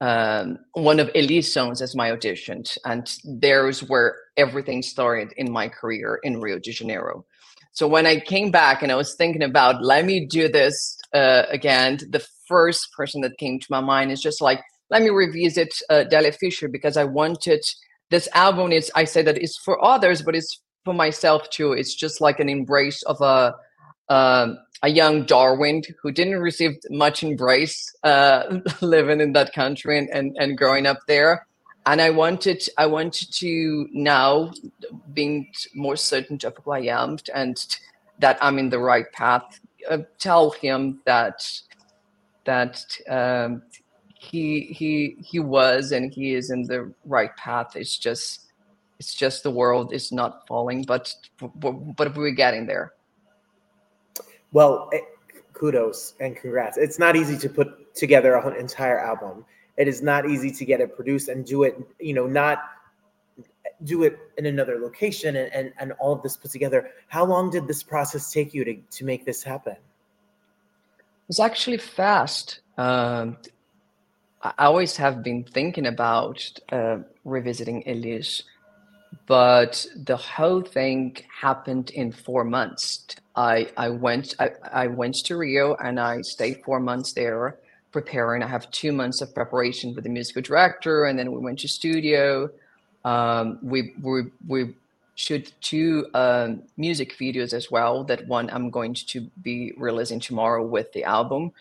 um, 0.00 0.58
one 0.72 1.00
of 1.00 1.10
Elis' 1.14 1.52
songs 1.52 1.82
as 1.82 1.94
my 1.94 2.10
audition. 2.10 2.64
And 2.84 3.10
there's 3.24 3.82
where 3.82 4.16
everything 4.36 4.82
started 4.82 5.32
in 5.36 5.50
my 5.50 5.68
career 5.68 6.20
in 6.22 6.40
Rio 6.40 6.58
de 6.58 6.72
Janeiro. 6.72 7.24
So 7.72 7.86
when 7.86 8.06
I 8.06 8.20
came 8.20 8.50
back 8.50 8.82
and 8.82 8.90
I 8.90 8.96
was 8.96 9.14
thinking 9.14 9.42
about, 9.42 9.82
let 9.82 10.04
me 10.04 10.26
do 10.26 10.48
this 10.48 10.99
uh, 11.12 11.44
again, 11.50 11.98
the 12.08 12.24
first 12.46 12.92
person 12.92 13.20
that 13.22 13.38
came 13.38 13.58
to 13.58 13.66
my 13.70 13.80
mind 13.80 14.12
is 14.12 14.20
just 14.20 14.40
like, 14.40 14.60
let 14.90 15.02
me 15.02 15.10
revisit 15.10 15.72
uh, 15.88 16.04
Delia 16.04 16.32
Fischer 16.32 16.68
because 16.68 16.96
I 16.96 17.04
wanted 17.04 17.62
this 18.10 18.28
album 18.34 18.72
is, 18.72 18.90
I 18.94 19.04
say 19.04 19.22
that 19.22 19.38
it's 19.38 19.56
for 19.56 19.82
others, 19.84 20.22
but 20.22 20.34
it's 20.34 20.60
for 20.84 20.92
myself 20.92 21.48
too. 21.50 21.72
It's 21.72 21.94
just 21.94 22.20
like 22.20 22.40
an 22.40 22.48
embrace 22.48 23.02
of 23.02 23.20
a, 23.20 23.54
um, 24.08 24.58
a 24.82 24.88
young 24.88 25.24
Darwin 25.24 25.82
who 26.02 26.10
didn't 26.10 26.40
receive 26.40 26.72
much 26.90 27.22
embrace 27.22 27.94
uh, 28.02 28.58
living 28.80 29.20
in 29.20 29.32
that 29.34 29.52
country 29.52 29.98
and, 29.98 30.08
and, 30.10 30.36
and 30.40 30.58
growing 30.58 30.86
up 30.86 30.98
there. 31.06 31.46
And 31.86 32.00
I 32.00 32.10
wanted 32.10 32.62
I 32.76 32.86
wanted 32.86 33.32
to 33.36 33.88
now 33.92 34.52
being 35.14 35.50
more 35.74 35.96
certain 35.96 36.38
of 36.44 36.56
who 36.62 36.72
I 36.72 36.80
am 36.80 37.16
and 37.34 37.56
that 38.18 38.38
I'm 38.42 38.58
in 38.58 38.68
the 38.68 38.78
right 38.78 39.10
path. 39.12 39.60
Uh, 39.88 39.98
tell 40.18 40.50
him 40.50 41.00
that 41.06 41.46
that 42.44 42.84
um, 43.08 43.62
he 44.14 44.62
he 44.62 45.16
he 45.22 45.40
was 45.40 45.92
and 45.92 46.12
he 46.12 46.34
is 46.34 46.50
in 46.50 46.64
the 46.64 46.92
right 47.04 47.34
path. 47.36 47.76
It's 47.76 47.96
just 47.96 48.52
it's 48.98 49.14
just 49.14 49.42
the 49.42 49.50
world 49.50 49.92
is 49.92 50.12
not 50.12 50.46
falling, 50.46 50.82
but 50.82 51.14
but 51.38 52.16
we're 52.16 52.30
getting 52.30 52.66
there. 52.66 52.92
Well, 54.52 54.90
eh, 54.92 55.00
kudos 55.54 56.14
and 56.20 56.36
congrats. 56.36 56.76
It's 56.76 56.98
not 56.98 57.16
easy 57.16 57.38
to 57.38 57.48
put 57.48 57.94
together 57.94 58.34
an 58.34 58.56
entire 58.56 58.98
album. 58.98 59.44
It 59.76 59.88
is 59.88 60.02
not 60.02 60.28
easy 60.28 60.50
to 60.50 60.64
get 60.64 60.80
it 60.80 60.94
produced 60.94 61.28
and 61.28 61.46
do 61.46 61.62
it, 61.62 61.80
you 61.98 62.12
know, 62.12 62.26
not 62.26 62.58
do 63.84 64.02
it 64.02 64.18
in 64.38 64.46
another 64.46 64.78
location 64.78 65.36
and, 65.36 65.52
and, 65.52 65.72
and 65.78 65.92
all 65.92 66.12
of 66.12 66.22
this 66.22 66.36
put 66.36 66.50
together. 66.50 66.90
How 67.08 67.24
long 67.24 67.50
did 67.50 67.66
this 67.66 67.82
process 67.82 68.32
take 68.32 68.54
you 68.54 68.64
to, 68.64 68.76
to 68.76 69.04
make 69.04 69.24
this 69.24 69.42
happen? 69.42 69.72
It 69.72 71.28
was 71.28 71.40
actually 71.40 71.78
fast. 71.78 72.60
Um, 72.76 73.36
I 74.42 74.66
always 74.66 74.96
have 74.96 75.22
been 75.22 75.44
thinking 75.44 75.86
about 75.86 76.48
uh, 76.72 76.98
revisiting 77.24 77.86
Elis, 77.86 78.42
but 79.26 79.86
the 79.96 80.16
whole 80.16 80.62
thing 80.62 81.16
happened 81.40 81.90
in 81.90 82.10
four 82.10 82.44
months. 82.44 83.04
I 83.36 83.70
I 83.76 83.90
went 83.90 84.34
I, 84.38 84.50
I 84.72 84.86
went 84.86 85.16
to 85.26 85.36
Rio 85.36 85.74
and 85.74 86.00
I 86.00 86.22
stayed 86.22 86.62
four 86.64 86.80
months 86.80 87.12
there 87.12 87.58
preparing. 87.92 88.42
I 88.42 88.46
have 88.46 88.70
two 88.70 88.92
months 88.92 89.20
of 89.20 89.34
preparation 89.34 89.94
with 89.94 90.04
the 90.04 90.10
musical 90.10 90.42
director, 90.42 91.04
and 91.04 91.18
then 91.18 91.32
we 91.32 91.38
went 91.38 91.58
to 91.60 91.68
studio. 91.68 92.50
Um, 93.04 93.58
we 93.62 93.94
we 94.02 94.24
we 94.46 94.74
shoot 95.14 95.52
two 95.60 96.06
um, 96.14 96.62
music 96.76 97.16
videos 97.18 97.52
as 97.52 97.70
well. 97.70 98.04
That 98.04 98.26
one 98.26 98.50
I'm 98.50 98.70
going 98.70 98.94
to 98.94 99.20
be 99.42 99.72
releasing 99.76 100.20
tomorrow 100.20 100.64
with 100.64 100.92
the 100.92 101.04
album. 101.04 101.52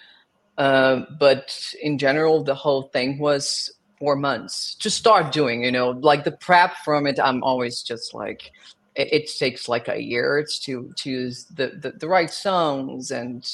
Uh, 0.57 1.05
but 1.19 1.73
in 1.81 1.97
general, 1.97 2.43
the 2.43 2.55
whole 2.55 2.83
thing 2.83 3.17
was 3.17 3.71
four 3.97 4.15
months 4.15 4.75
to 4.75 4.89
start 4.89 5.31
doing. 5.31 5.63
You 5.63 5.71
know, 5.71 5.91
like 5.91 6.23
the 6.23 6.31
prep 6.31 6.75
from 6.83 7.07
it. 7.07 7.19
I'm 7.19 7.43
always 7.43 7.81
just 7.81 8.13
like 8.13 8.51
it, 8.95 9.13
it 9.13 9.31
takes 9.37 9.69
like 9.69 9.87
a 9.87 10.01
year 10.01 10.37
It's 10.37 10.59
to 10.59 10.91
choose 10.95 11.45
the, 11.45 11.67
the, 11.67 11.91
the 11.91 12.07
right 12.07 12.29
songs 12.29 13.11
and 13.11 13.49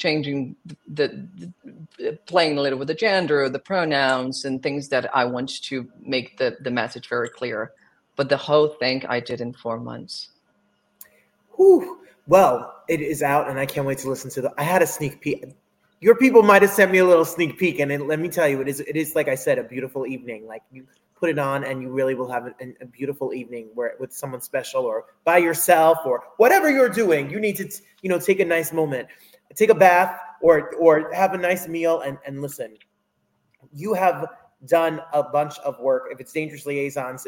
changing 0.00 0.56
the, 0.88 1.28
the, 1.98 2.18
playing 2.26 2.56
a 2.56 2.60
little 2.60 2.78
with 2.78 2.88
the 2.88 2.94
gender 2.94 3.48
the 3.48 3.58
pronouns 3.58 4.46
and 4.46 4.62
things 4.62 4.88
that 4.88 5.14
i 5.14 5.24
want 5.24 5.62
to 5.62 5.86
make 6.00 6.38
the, 6.38 6.56
the 6.62 6.70
message 6.70 7.08
very 7.08 7.28
clear. 7.28 7.72
But 8.16 8.28
the 8.28 8.36
whole 8.36 8.68
thing 8.68 9.04
i 9.06 9.20
did 9.20 9.40
in 9.40 9.52
four 9.52 9.78
months. 9.78 10.30
Whew. 11.56 11.98
well 12.26 12.82
it 12.88 13.00
is 13.00 13.22
out 13.22 13.48
and 13.48 13.58
i 13.58 13.66
can't 13.66 13.86
wait 13.86 13.98
to 13.98 14.08
listen 14.08 14.30
to 14.30 14.40
the 14.40 14.52
i 14.56 14.62
had 14.62 14.82
a 14.82 14.86
sneak 14.86 15.20
peek. 15.20 15.44
Your 16.00 16.16
people 16.16 16.42
might 16.42 16.62
have 16.62 16.70
sent 16.70 16.90
me 16.90 16.98
a 16.98 17.04
little 17.04 17.26
sneak 17.26 17.58
peek 17.58 17.78
and 17.78 17.92
it, 17.92 18.00
let 18.00 18.18
me 18.18 18.30
tell 18.30 18.48
you 18.48 18.60
it 18.62 18.68
is 18.68 18.80
it 18.80 18.96
is 18.96 19.14
like 19.14 19.28
i 19.28 19.34
said 19.34 19.58
a 19.58 19.64
beautiful 19.64 20.06
evening. 20.06 20.46
Like 20.46 20.62
you 20.72 20.86
put 21.20 21.28
it 21.28 21.38
on 21.38 21.64
and 21.64 21.82
you 21.82 21.90
really 21.90 22.14
will 22.14 22.30
have 22.30 22.46
a, 22.46 22.54
a 22.80 22.86
beautiful 22.86 23.34
evening 23.34 23.68
where 23.74 23.92
with 24.00 24.12
someone 24.12 24.40
special 24.40 24.84
or 24.84 25.04
by 25.24 25.36
yourself 25.36 25.98
or 26.06 26.24
whatever 26.38 26.70
you're 26.70 26.88
doing 26.88 27.30
you 27.30 27.38
need 27.38 27.56
to 27.56 27.68
you 28.00 28.08
know 28.08 28.18
take 28.18 28.40
a 28.40 28.44
nice 28.44 28.72
moment 28.72 29.06
take 29.54 29.70
a 29.70 29.74
bath 29.74 30.18
or 30.40 30.74
or 30.76 31.12
have 31.12 31.34
a 31.34 31.38
nice 31.38 31.68
meal 31.68 32.00
and 32.00 32.18
and 32.26 32.40
listen 32.42 32.76
you 33.72 33.94
have 33.94 34.26
done 34.66 35.00
a 35.12 35.22
bunch 35.22 35.58
of 35.60 35.78
work 35.80 36.08
if 36.10 36.20
it's 36.20 36.32
dangerous 36.32 36.66
liaisons 36.66 37.26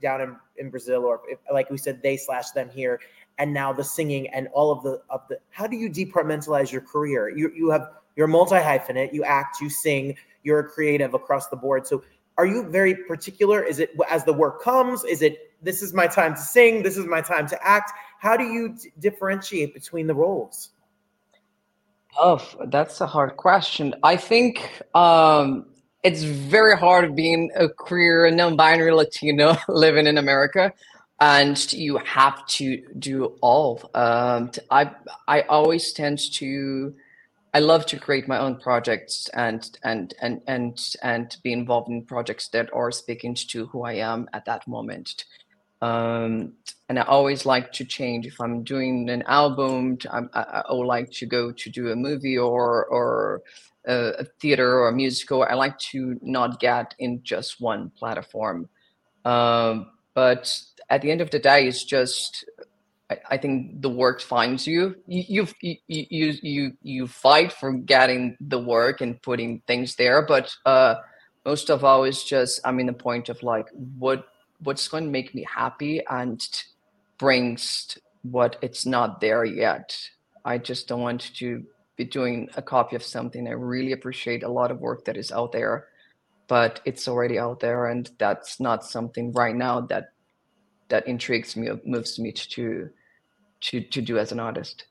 down 0.00 0.20
in, 0.20 0.36
in 0.56 0.70
brazil 0.70 1.04
or 1.04 1.20
if, 1.28 1.38
like 1.52 1.68
we 1.70 1.76
said 1.76 2.02
they 2.02 2.16
slash 2.16 2.50
them 2.50 2.70
here 2.70 3.00
and 3.38 3.52
now 3.52 3.72
the 3.72 3.84
singing 3.84 4.26
and 4.28 4.48
all 4.52 4.70
of 4.70 4.82
the 4.82 5.00
of 5.10 5.20
the 5.28 5.38
how 5.50 5.66
do 5.66 5.76
you 5.76 5.90
departmentalize 5.90 6.72
your 6.72 6.80
career 6.80 7.28
you 7.28 7.52
you 7.54 7.70
have 7.70 7.90
you're 8.16 8.26
multi 8.26 8.56
hyphenate 8.56 9.12
you 9.12 9.22
act 9.24 9.60
you 9.60 9.68
sing 9.68 10.16
you're 10.42 10.60
a 10.60 10.68
creative 10.68 11.12
across 11.12 11.48
the 11.48 11.56
board 11.56 11.86
so 11.86 12.02
are 12.40 12.46
you 12.46 12.66
very 12.70 12.94
particular? 12.94 13.62
Is 13.62 13.80
it 13.80 13.90
as 14.08 14.24
the 14.24 14.32
work 14.32 14.62
comes? 14.62 15.04
Is 15.04 15.20
it 15.20 15.52
this 15.60 15.82
is 15.82 15.92
my 15.92 16.06
time 16.06 16.34
to 16.34 16.40
sing, 16.40 16.82
this 16.82 16.96
is 16.96 17.04
my 17.04 17.20
time 17.20 17.46
to 17.48 17.66
act? 17.66 17.92
How 18.18 18.34
do 18.34 18.44
you 18.44 18.70
d- 18.70 18.90
differentiate 18.98 19.74
between 19.74 20.06
the 20.06 20.14
roles? 20.14 20.70
Oh, 22.18 22.42
that's 22.66 23.00
a 23.00 23.06
hard 23.06 23.36
question. 23.36 23.94
I 24.02 24.16
think 24.16 24.82
um, 24.94 25.66
it's 26.02 26.22
very 26.22 26.76
hard 26.76 27.14
being 27.14 27.50
a 27.56 27.68
queer, 27.68 28.30
non-binary 28.30 28.92
Latino 28.92 29.56
living 29.68 30.06
in 30.06 30.18
America, 30.18 30.72
and 31.20 31.72
you 31.72 31.98
have 31.98 32.46
to 32.46 32.82
do 32.98 33.36
all. 33.40 33.90
Um, 33.94 34.50
I 34.70 34.90
I 35.28 35.42
always 35.42 35.92
tend 35.92 36.18
to 36.34 36.94
I 37.52 37.60
love 37.60 37.86
to 37.86 37.98
create 37.98 38.28
my 38.28 38.38
own 38.38 38.56
projects 38.56 39.28
and 39.34 39.68
and 39.82 40.14
and 40.20 40.40
and 40.46 40.78
and 41.02 41.36
be 41.42 41.52
involved 41.52 41.88
in 41.90 42.04
projects 42.04 42.48
that 42.48 42.72
are 42.72 42.90
speaking 42.92 43.34
to 43.34 43.66
who 43.66 43.82
I 43.82 43.94
am 43.94 44.28
at 44.32 44.44
that 44.46 44.66
moment. 44.68 45.24
Um, 45.82 46.54
and 46.88 46.98
I 46.98 47.02
always 47.02 47.46
like 47.46 47.72
to 47.72 47.84
change. 47.84 48.26
If 48.26 48.40
I'm 48.40 48.62
doing 48.64 49.08
an 49.08 49.22
album, 49.22 49.96
I, 50.10 50.20
I, 50.34 50.62
I 50.68 50.72
would 50.72 50.86
like 50.86 51.10
to 51.12 51.26
go 51.26 51.52
to 51.52 51.70
do 51.70 51.90
a 51.90 51.96
movie 51.96 52.36
or 52.36 52.84
or 52.86 53.42
a, 53.86 54.12
a 54.18 54.24
theater 54.40 54.78
or 54.78 54.88
a 54.88 54.92
musical, 54.92 55.42
I 55.42 55.54
like 55.54 55.78
to 55.90 56.18
not 56.22 56.60
get 56.60 56.94
in 56.98 57.22
just 57.22 57.60
one 57.60 57.90
platform. 57.90 58.68
Um, 59.24 59.90
but 60.14 60.60
at 60.88 61.02
the 61.02 61.10
end 61.10 61.20
of 61.20 61.30
the 61.30 61.38
day, 61.38 61.66
it's 61.66 61.84
just 61.84 62.44
I, 63.10 63.18
I 63.30 63.36
think 63.36 63.80
the 63.82 63.90
work 63.90 64.20
finds 64.20 64.66
you. 64.66 64.96
You, 65.06 65.46
you 65.60 65.76
you 65.88 66.34
you 66.42 66.72
you 66.82 67.06
fight 67.06 67.52
for 67.52 67.72
getting 67.72 68.36
the 68.40 68.58
work 68.58 69.00
and 69.00 69.20
putting 69.22 69.62
things 69.66 69.96
there, 69.96 70.22
but 70.26 70.54
uh, 70.66 70.96
most 71.44 71.70
of 71.70 71.84
all 71.84 72.04
is 72.04 72.24
just 72.24 72.60
I'm 72.64 72.80
in 72.80 72.86
the 72.86 72.92
point 72.92 73.28
of 73.28 73.42
like 73.42 73.66
what 73.98 74.26
what's 74.62 74.88
going 74.88 75.04
to 75.04 75.10
make 75.10 75.34
me 75.34 75.44
happy 75.44 76.02
and 76.08 76.46
brings 77.18 77.98
what 78.22 78.56
it's 78.62 78.86
not 78.86 79.20
there 79.20 79.44
yet. 79.44 79.98
I 80.44 80.58
just 80.58 80.88
don't 80.88 81.00
want 81.00 81.34
to 81.36 81.64
be 81.96 82.04
doing 82.04 82.48
a 82.56 82.62
copy 82.62 82.96
of 82.96 83.02
something. 83.02 83.46
I 83.46 83.52
really 83.52 83.92
appreciate 83.92 84.42
a 84.42 84.48
lot 84.48 84.70
of 84.70 84.80
work 84.80 85.04
that 85.04 85.16
is 85.16 85.30
out 85.30 85.52
there, 85.52 85.88
but 86.48 86.80
it's 86.84 87.06
already 87.08 87.38
out 87.38 87.60
there, 87.60 87.86
and 87.86 88.10
that's 88.18 88.58
not 88.60 88.84
something 88.84 89.32
right 89.32 89.54
now 89.54 89.82
that 89.82 90.12
that 90.88 91.06
intrigues 91.06 91.56
me, 91.56 91.70
moves 91.84 92.18
me 92.18 92.32
to 92.32 92.90
to 93.60 93.80
to 93.80 94.00
do 94.00 94.18
as 94.18 94.32
an 94.32 94.40
artist. 94.40 94.86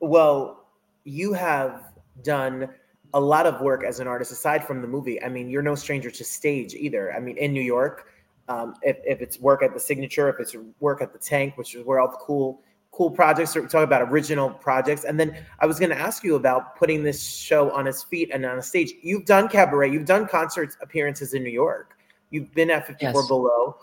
Well, 0.00 0.66
you 1.04 1.32
have 1.32 1.82
done 2.22 2.68
a 3.14 3.20
lot 3.20 3.46
of 3.46 3.60
work 3.60 3.82
as 3.84 4.00
an 4.00 4.06
artist 4.06 4.30
aside 4.30 4.66
from 4.66 4.82
the 4.82 4.88
movie. 4.88 5.22
I 5.22 5.28
mean, 5.28 5.48
you're 5.48 5.62
no 5.62 5.74
stranger 5.74 6.10
to 6.10 6.24
stage 6.24 6.74
either. 6.74 7.14
I 7.14 7.20
mean, 7.20 7.38
in 7.38 7.52
New 7.52 7.62
York, 7.62 8.08
um, 8.48 8.74
if, 8.82 8.96
if 9.04 9.20
it's 9.20 9.40
work 9.40 9.62
at 9.62 9.74
the 9.74 9.80
signature, 9.80 10.28
if 10.28 10.36
it's 10.38 10.54
work 10.80 11.02
at 11.02 11.12
the 11.12 11.18
tank, 11.18 11.56
which 11.56 11.74
is 11.74 11.84
where 11.84 12.00
all 12.00 12.10
the 12.10 12.16
cool 12.18 12.62
cool 12.92 13.10
projects 13.10 13.54
are 13.54 13.66
talk 13.66 13.84
about 13.84 14.00
original 14.10 14.48
projects. 14.48 15.04
And 15.04 15.20
then 15.20 15.36
i 15.60 15.66
was 15.66 15.78
going 15.78 15.90
to 15.90 15.98
ask 15.98 16.24
you 16.24 16.36
about 16.36 16.76
putting 16.76 17.02
this 17.02 17.22
show 17.22 17.70
on 17.72 17.86
its 17.86 18.02
feet 18.02 18.30
and 18.32 18.44
on 18.46 18.58
a 18.58 18.62
stage. 18.62 18.94
You've 19.02 19.26
done 19.26 19.48
cabaret 19.48 19.92
you've 19.92 20.06
done 20.06 20.26
concert 20.26 20.74
appearances 20.80 21.34
in 21.34 21.42
new 21.42 21.50
york. 21.50 21.98
You've 22.30 22.52
been 22.54 22.70
at 22.70 22.86
54 22.86 23.12
yes. 23.12 23.28
below. 23.28 23.76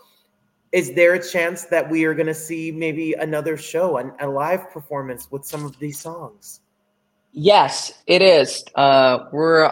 Is 0.71 0.95
there 0.95 1.13
a 1.13 1.23
chance 1.23 1.65
that 1.65 1.87
we 1.87 2.05
are 2.05 2.15
going 2.15 2.27
to 2.27 2.33
see 2.33 2.71
maybe 2.71 3.13
another 3.13 3.55
show 3.55 3.99
a, 3.99 4.11
a 4.19 4.27
live 4.27 4.71
performance 4.71 5.29
with 5.29 5.45
some 5.45 5.63
of 5.63 5.77
these 5.77 5.99
songs 5.99 6.61
Yes, 7.35 7.91
it 8.05 8.21
is. 8.21 8.63
Uh, 8.75 9.25
we're, 9.31 9.65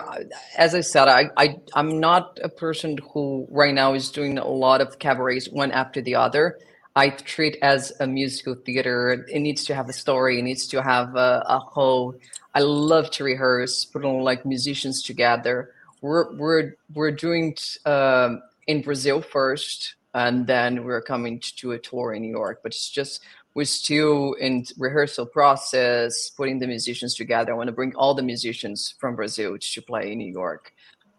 as 0.58 0.74
I 0.74 0.82
said, 0.82 1.08
I, 1.08 1.30
I, 1.38 1.58
I'm 1.76 2.00
not 2.00 2.40
a 2.44 2.50
person 2.50 2.98
who 3.14 3.48
right 3.52 3.74
now 3.74 3.94
is 3.94 4.10
doing 4.10 4.40
a 4.40 4.48
lot 4.48 4.82
of 4.82 4.98
cabarets 4.98 5.48
one 5.48 5.72
after 5.72 6.02
the 6.02 6.16
other. 6.16 6.58
I 6.96 7.10
treat 7.10 7.58
as 7.62 7.94
a 8.00 8.08
musical 8.08 8.56
theater. 8.56 9.26
It 9.30 9.40
needs 9.42 9.64
to 9.66 9.76
have 9.76 9.88
a 9.90 9.94
story. 9.94 10.40
It 10.40 10.42
needs 10.42 10.66
to 10.70 10.82
have 10.82 11.16
a, 11.16 11.44
a 11.48 11.60
whole. 11.60 12.16
I 12.56 12.62
love 12.62 13.12
to 13.12 13.24
rehearse, 13.24 13.86
put 13.86 14.04
on 14.06 14.24
like 14.24 14.44
musicians 14.44 15.04
together. 15.04 15.72
We're 16.02 16.34
we're 16.36 16.74
we're 16.96 17.12
doing 17.12 17.56
um, 17.86 18.42
in 18.66 18.82
Brazil 18.82 19.22
first, 19.22 19.96
and 20.16 20.48
then 20.48 20.84
we're 20.84 21.02
coming 21.02 21.40
to 21.58 21.74
a 21.74 21.80
tour 21.80 22.14
in 22.14 22.24
New 22.24 22.32
York. 22.32 22.62
But 22.64 22.74
it's 22.74 22.90
just 22.90 23.22
we're 23.54 23.66
still 23.66 24.34
in 24.34 24.66
rehearsal 24.78 25.26
process, 25.26 26.30
putting 26.30 26.60
the 26.60 26.68
musicians 26.68 27.16
together. 27.16 27.52
I 27.52 27.56
want 27.56 27.68
to 27.68 27.74
bring 27.74 27.94
all 27.96 28.14
the 28.14 28.24
musicians 28.24 28.96
from 28.98 29.16
Brazil 29.16 29.58
to 29.60 29.82
play 29.82 30.14
in 30.14 30.18
New 30.20 30.32
York, 30.32 30.74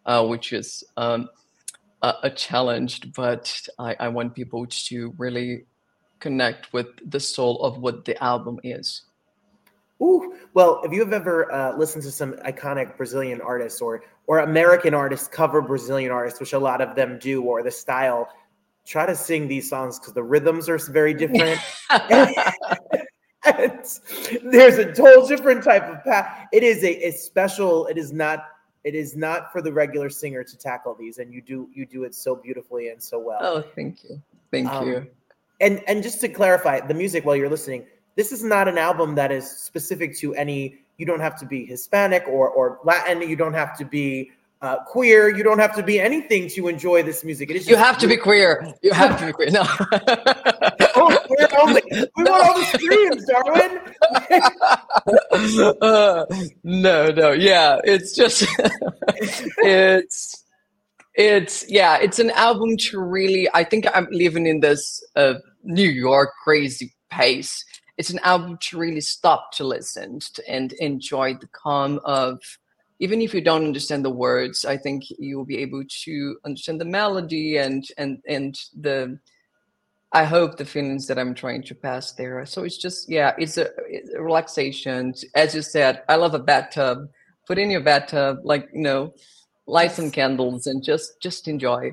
uh, 0.06 0.24
which 0.26 0.52
is 0.52 0.82
um, 0.96 1.28
a, 2.00 2.14
a, 2.24 2.30
challenge, 2.30 3.12
but 3.12 3.54
I, 3.78 3.96
I 4.00 4.08
want 4.08 4.34
people 4.34 4.66
to 4.66 5.14
really 5.18 5.66
connect 6.20 6.72
with 6.72 6.86
the 7.10 7.20
soul 7.20 7.62
of 7.62 7.78
what 7.78 8.04
the 8.04 8.22
album 8.22 8.58
is. 8.64 9.02
Ooh, 10.00 10.34
well, 10.54 10.80
if 10.84 10.92
you 10.92 11.00
have 11.00 11.12
ever 11.12 11.52
uh, 11.52 11.76
listened 11.76 12.02
to 12.04 12.10
some 12.10 12.32
iconic 12.44 12.96
Brazilian 12.96 13.40
artists 13.40 13.80
or 13.80 14.02
or 14.26 14.38
American 14.38 14.94
artists 14.94 15.26
cover 15.26 15.60
Brazilian 15.60 16.10
artists, 16.10 16.38
which 16.40 16.52
a 16.52 16.58
lot 16.58 16.80
of 16.80 16.94
them 16.94 17.18
do, 17.18 17.42
or 17.42 17.62
the 17.62 17.70
style, 17.70 18.28
try 18.84 19.06
to 19.06 19.14
sing 19.14 19.48
these 19.48 19.68
songs 19.68 19.98
because 19.98 20.14
the 20.14 20.22
rhythms 20.22 20.68
are 20.68 20.78
very 20.78 21.14
different. 21.14 21.60
there's 24.44 24.78
a 24.78 24.92
total 24.92 25.26
different 25.26 25.64
type 25.64 25.84
of 25.84 26.04
path. 26.04 26.46
It 26.52 26.62
is 26.62 26.84
a, 26.84 27.08
a 27.08 27.10
special. 27.10 27.86
It 27.86 27.98
is 27.98 28.12
not. 28.12 28.46
It 28.84 28.94
is 28.96 29.16
not 29.16 29.52
for 29.52 29.62
the 29.62 29.72
regular 29.72 30.10
singer 30.10 30.42
to 30.42 30.58
tackle 30.58 30.94
these, 30.94 31.18
and 31.18 31.32
you 31.32 31.42
do 31.42 31.68
you 31.72 31.86
do 31.86 32.04
it 32.04 32.14
so 32.14 32.36
beautifully 32.36 32.88
and 32.88 33.02
so 33.02 33.18
well. 33.18 33.38
Oh, 33.40 33.62
thank 33.62 34.04
you, 34.04 34.22
thank 34.50 34.68
um, 34.68 34.86
you. 34.86 35.06
And 35.60 35.82
and 35.88 36.02
just 36.02 36.20
to 36.20 36.28
clarify, 36.28 36.80
the 36.80 36.94
music 36.94 37.24
while 37.24 37.34
you're 37.34 37.48
listening, 37.48 37.84
this 38.16 38.30
is 38.30 38.44
not 38.44 38.68
an 38.68 38.78
album 38.78 39.14
that 39.16 39.32
is 39.32 39.48
specific 39.48 40.16
to 40.18 40.34
any. 40.34 40.78
You 40.98 41.06
don't 41.06 41.20
have 41.20 41.38
to 41.40 41.46
be 41.46 41.64
Hispanic 41.64 42.24
or 42.28 42.48
or 42.48 42.78
Latin. 42.84 43.28
You 43.28 43.36
don't 43.36 43.54
have 43.54 43.76
to 43.78 43.84
be 43.84 44.30
uh, 44.62 44.76
queer. 44.84 45.28
You 45.28 45.42
don't 45.42 45.58
have 45.58 45.74
to 45.76 45.82
be 45.82 46.00
anything 46.00 46.48
to 46.50 46.68
enjoy 46.68 47.02
this 47.02 47.24
music. 47.24 47.50
It 47.50 47.56
is 47.56 47.68
you 47.68 47.76
have 47.76 47.98
to 47.98 48.06
be 48.06 48.16
queer. 48.16 48.72
You 48.82 48.92
have 48.92 49.18
to 49.18 49.26
be 49.26 49.32
queer. 49.32 49.50
No. 49.50 49.62
oh, 50.96 51.18
queer 51.26 51.48
only. 51.60 51.82
We 52.16 52.22
want 52.24 52.46
all 52.46 52.58
the 52.58 52.64
streams, 52.78 53.26
Darwin. 53.26 53.80
uh, 55.82 56.26
no, 56.62 57.10
no. 57.10 57.32
Yeah, 57.32 57.80
it's 57.84 58.14
just 58.14 58.46
it's 59.58 60.44
it's 61.14 61.68
yeah, 61.68 61.98
it's 61.98 62.20
an 62.20 62.30
album 62.30 62.76
to 62.78 63.00
really. 63.00 63.48
I 63.52 63.64
think 63.64 63.86
I'm 63.92 64.06
living 64.10 64.46
in 64.46 64.60
this 64.60 65.04
uh, 65.16 65.34
New 65.64 65.90
York 65.90 66.30
crazy 66.44 66.94
pace. 67.10 67.64
It's 67.98 68.10
an 68.10 68.20
album 68.20 68.58
to 68.62 68.78
really 68.78 69.02
stop 69.02 69.52
to 69.52 69.64
listen 69.64 70.20
to, 70.34 70.48
and 70.48 70.72
enjoy 70.74 71.34
the 71.34 71.48
calm 71.48 72.00
of 72.04 72.40
even 73.02 73.20
if 73.20 73.34
you 73.34 73.40
don't 73.40 73.64
understand 73.64 74.04
the 74.04 74.16
words 74.26 74.64
i 74.64 74.76
think 74.76 75.02
you 75.18 75.36
will 75.36 75.44
be 75.44 75.58
able 75.58 75.82
to 76.04 76.38
understand 76.46 76.80
the 76.80 76.84
melody 76.84 77.58
and 77.58 77.84
and 77.98 78.22
and 78.26 78.58
the 78.80 79.18
i 80.12 80.24
hope 80.24 80.56
the 80.56 80.64
feelings 80.64 81.06
that 81.06 81.18
i'm 81.18 81.34
trying 81.34 81.62
to 81.62 81.74
pass 81.74 82.12
there 82.12 82.46
so 82.46 82.62
it's 82.62 82.78
just 82.78 83.10
yeah 83.10 83.34
it's 83.36 83.58
a, 83.58 83.68
it's 83.88 84.10
a 84.14 84.22
relaxation 84.22 85.12
as 85.34 85.54
you 85.54 85.62
said 85.62 86.02
i 86.08 86.14
love 86.14 86.34
a 86.34 86.38
bathtub 86.38 87.08
put 87.46 87.58
in 87.58 87.70
your 87.70 87.82
bathtub 87.82 88.38
like 88.44 88.68
you 88.72 88.82
know 88.82 89.12
light 89.66 89.90
some 89.90 90.10
candles 90.10 90.66
and 90.68 90.82
just 90.82 91.20
just 91.20 91.48
enjoy 91.48 91.92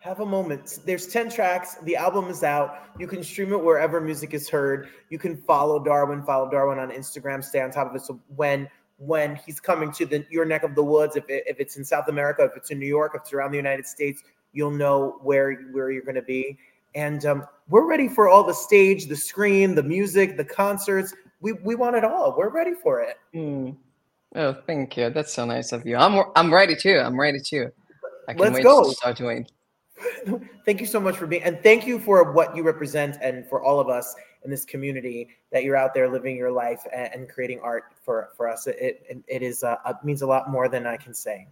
have 0.00 0.20
a 0.20 0.26
moment. 0.26 0.78
There's 0.86 1.06
10 1.06 1.28
tracks. 1.28 1.76
The 1.82 1.94
album 1.94 2.30
is 2.30 2.42
out. 2.42 2.88
You 2.98 3.06
can 3.06 3.22
stream 3.22 3.52
it 3.52 3.62
wherever 3.62 4.00
music 4.00 4.32
is 4.32 4.48
heard. 4.48 4.88
You 5.10 5.18
can 5.18 5.36
follow 5.36 5.78
Darwin, 5.78 6.22
follow 6.22 6.50
Darwin 6.50 6.78
on 6.78 6.90
Instagram, 6.90 7.44
stay 7.44 7.60
on 7.60 7.70
top 7.70 7.90
of 7.90 7.96
it. 7.96 8.00
So 8.00 8.18
when 8.34 8.66
when 9.00 9.34
he's 9.34 9.58
coming 9.58 9.90
to 9.90 10.04
the 10.04 10.24
your 10.30 10.44
neck 10.44 10.62
of 10.62 10.74
the 10.74 10.84
woods. 10.84 11.16
If, 11.16 11.28
it, 11.28 11.44
if 11.46 11.58
it's 11.58 11.76
in 11.76 11.84
South 11.84 12.08
America, 12.08 12.44
if 12.44 12.56
it's 12.56 12.70
in 12.70 12.78
New 12.78 12.86
York, 12.86 13.12
if 13.14 13.22
it's 13.22 13.32
around 13.32 13.50
the 13.50 13.56
United 13.56 13.86
States, 13.86 14.22
you'll 14.52 14.70
know 14.70 15.18
where 15.22 15.54
where 15.72 15.90
you're 15.90 16.04
going 16.04 16.16
to 16.16 16.22
be. 16.22 16.58
And 16.94 17.24
um, 17.24 17.46
we're 17.68 17.88
ready 17.88 18.08
for 18.08 18.28
all 18.28 18.44
the 18.44 18.54
stage, 18.54 19.06
the 19.06 19.16
screen, 19.16 19.74
the 19.74 19.82
music, 19.82 20.36
the 20.36 20.44
concerts. 20.44 21.14
We 21.40 21.52
we 21.52 21.74
want 21.74 21.96
it 21.96 22.04
all. 22.04 22.34
We're 22.36 22.50
ready 22.50 22.74
for 22.74 23.00
it. 23.00 23.16
Mm. 23.34 23.76
Oh, 24.36 24.52
thank 24.66 24.96
you. 24.96 25.10
That's 25.10 25.32
so 25.32 25.44
nice 25.46 25.72
of 25.72 25.86
you. 25.86 25.96
I'm 25.96 26.24
I'm 26.36 26.52
ready 26.52 26.76
too. 26.76 26.98
I'm 26.98 27.18
ready 27.18 27.40
too. 27.40 27.70
I 28.28 28.34
can 28.34 28.42
Let's 28.42 28.54
wait 28.56 28.64
go. 28.64 28.84
to 28.84 28.90
start 28.92 29.16
doing. 29.16 29.46
thank 30.64 30.80
you 30.80 30.86
so 30.86 30.98
much 30.98 31.16
for 31.16 31.26
being 31.26 31.42
and 31.42 31.62
thank 31.62 31.86
you 31.86 31.98
for 31.98 32.32
what 32.32 32.56
you 32.56 32.62
represent 32.62 33.18
and 33.20 33.46
for 33.48 33.62
all 33.62 33.80
of 33.80 33.88
us 33.90 34.14
in 34.44 34.50
this 34.50 34.64
community 34.64 35.28
that 35.52 35.64
you're 35.64 35.76
out 35.76 35.94
there 35.94 36.08
living 36.08 36.36
your 36.36 36.50
life 36.50 36.82
and, 36.94 37.12
and 37.14 37.28
creating 37.28 37.60
art 37.60 37.92
for 38.02 38.30
for 38.36 38.48
us. 38.48 38.66
It 38.66 39.02
it, 39.08 39.18
it 39.26 39.42
is 39.42 39.62
uh, 39.62 39.76
it 39.86 39.96
means 40.04 40.22
a 40.22 40.26
lot 40.26 40.50
more 40.50 40.68
than 40.68 40.86
I 40.86 40.96
can 40.96 41.14
say. 41.14 41.46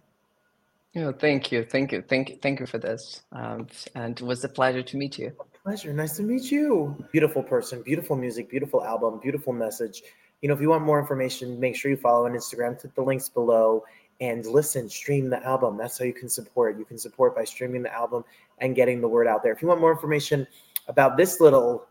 Oh, 0.95 1.11
thank 1.11 1.51
you, 1.51 1.63
thank 1.63 1.91
you, 1.91 2.01
thank 2.01 2.29
you, 2.29 2.37
thank 2.41 2.59
you 2.59 2.65
for 2.65 2.79
this. 2.79 3.21
Um, 3.31 3.67
and 3.93 4.19
it 4.19 4.25
was 4.25 4.43
a 4.43 4.49
pleasure 4.49 4.81
to 4.81 4.97
meet 4.97 5.19
you. 5.19 5.31
Pleasure, 5.63 5.93
nice 5.93 6.17
to 6.17 6.23
meet 6.23 6.49
you. 6.49 6.95
Beautiful 7.11 7.43
person, 7.43 7.83
beautiful 7.83 8.15
music, 8.15 8.49
beautiful 8.49 8.83
album, 8.83 9.19
beautiful 9.19 9.53
message. 9.53 10.01
You 10.41 10.47
know, 10.47 10.55
if 10.55 10.61
you 10.61 10.69
want 10.69 10.83
more 10.83 10.99
information, 10.99 11.59
make 11.59 11.75
sure 11.75 11.91
you 11.91 11.97
follow 11.97 12.25
on 12.25 12.31
Instagram. 12.31 12.79
Click 12.79 12.95
the 12.95 13.03
links 13.03 13.29
below 13.29 13.83
and 14.21 14.45
listen, 14.45 14.89
stream 14.89 15.29
the 15.29 15.45
album. 15.45 15.77
That's 15.77 15.99
how 15.99 16.05
you 16.05 16.13
can 16.13 16.29
support. 16.29 16.79
You 16.79 16.85
can 16.85 16.97
support 16.97 17.35
by 17.35 17.43
streaming 17.43 17.83
the 17.83 17.93
album 17.93 18.23
and 18.57 18.75
getting 18.75 18.99
the 18.99 19.07
word 19.07 19.27
out 19.27 19.43
there. 19.43 19.53
If 19.53 19.61
you 19.61 19.67
want 19.67 19.81
more 19.81 19.91
information 19.91 20.47
about 20.87 21.17
this 21.17 21.39
little 21.39 21.87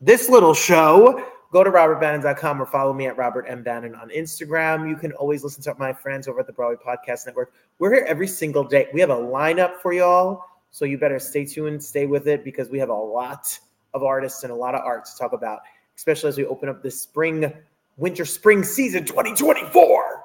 this 0.00 0.28
little 0.28 0.54
show, 0.54 1.24
go 1.52 1.62
to 1.62 1.70
robertbannon.com 1.70 2.62
or 2.62 2.66
follow 2.66 2.92
me 2.92 3.06
at 3.06 3.16
Robert 3.16 3.44
M. 3.48 3.62
Bannon 3.62 3.94
on 3.94 4.08
Instagram. 4.10 4.88
You 4.88 4.96
can 4.96 5.12
always 5.12 5.44
listen 5.44 5.62
to 5.64 5.74
my 5.78 5.92
friends 5.92 6.28
over 6.28 6.40
at 6.40 6.46
the 6.46 6.52
Broadway 6.52 6.82
Podcast 6.82 7.26
Network. 7.26 7.52
We're 7.78 7.94
here 7.94 8.04
every 8.08 8.28
single 8.28 8.64
day. 8.64 8.88
We 8.94 9.00
have 9.00 9.10
a 9.10 9.16
lineup 9.16 9.76
for 9.80 9.92
y'all, 9.92 10.44
so 10.70 10.84
you 10.84 10.96
better 10.98 11.18
stay 11.18 11.44
tuned, 11.44 11.82
stay 11.82 12.06
with 12.06 12.28
it, 12.28 12.44
because 12.44 12.70
we 12.70 12.78
have 12.78 12.88
a 12.88 12.94
lot 12.94 13.58
of 13.92 14.02
artists 14.02 14.42
and 14.44 14.52
a 14.52 14.54
lot 14.54 14.74
of 14.74 14.82
art 14.82 15.04
to 15.04 15.16
talk 15.18 15.32
about, 15.32 15.60
especially 15.96 16.28
as 16.28 16.38
we 16.38 16.46
open 16.46 16.68
up 16.68 16.82
this 16.82 17.00
spring, 17.00 17.52
winter, 17.96 18.24
spring 18.24 18.62
season 18.62 19.04
2024. 19.04 20.24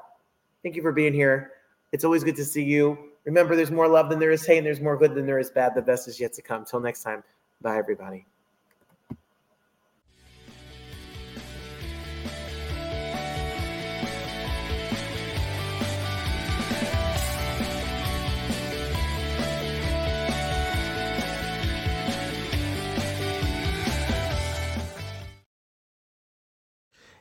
Thank 0.64 0.76
you 0.76 0.82
for 0.82 0.92
being 0.92 1.14
here. 1.14 1.52
It's 1.92 2.04
always 2.04 2.24
good 2.24 2.36
to 2.38 2.46
see 2.46 2.64
you. 2.64 2.98
Remember, 3.26 3.56
there's 3.56 3.72
more 3.72 3.88
love 3.88 4.10
than 4.10 4.20
there 4.20 4.32
is 4.32 4.46
hate, 4.46 4.58
and 4.58 4.66
there's 4.66 4.82
more 4.82 4.98
good 4.98 5.16
than 5.16 5.26
there 5.26 5.40
is 5.40 5.50
bad. 5.50 5.74
The 5.76 5.82
best 5.82 6.08
is 6.08 6.20
yet 6.20 6.34
to 6.34 6.42
come. 6.42 6.64
Till 6.64 6.80
next 6.80 7.02
time, 7.02 7.24
bye, 7.62 7.78
everybody. 7.78 8.26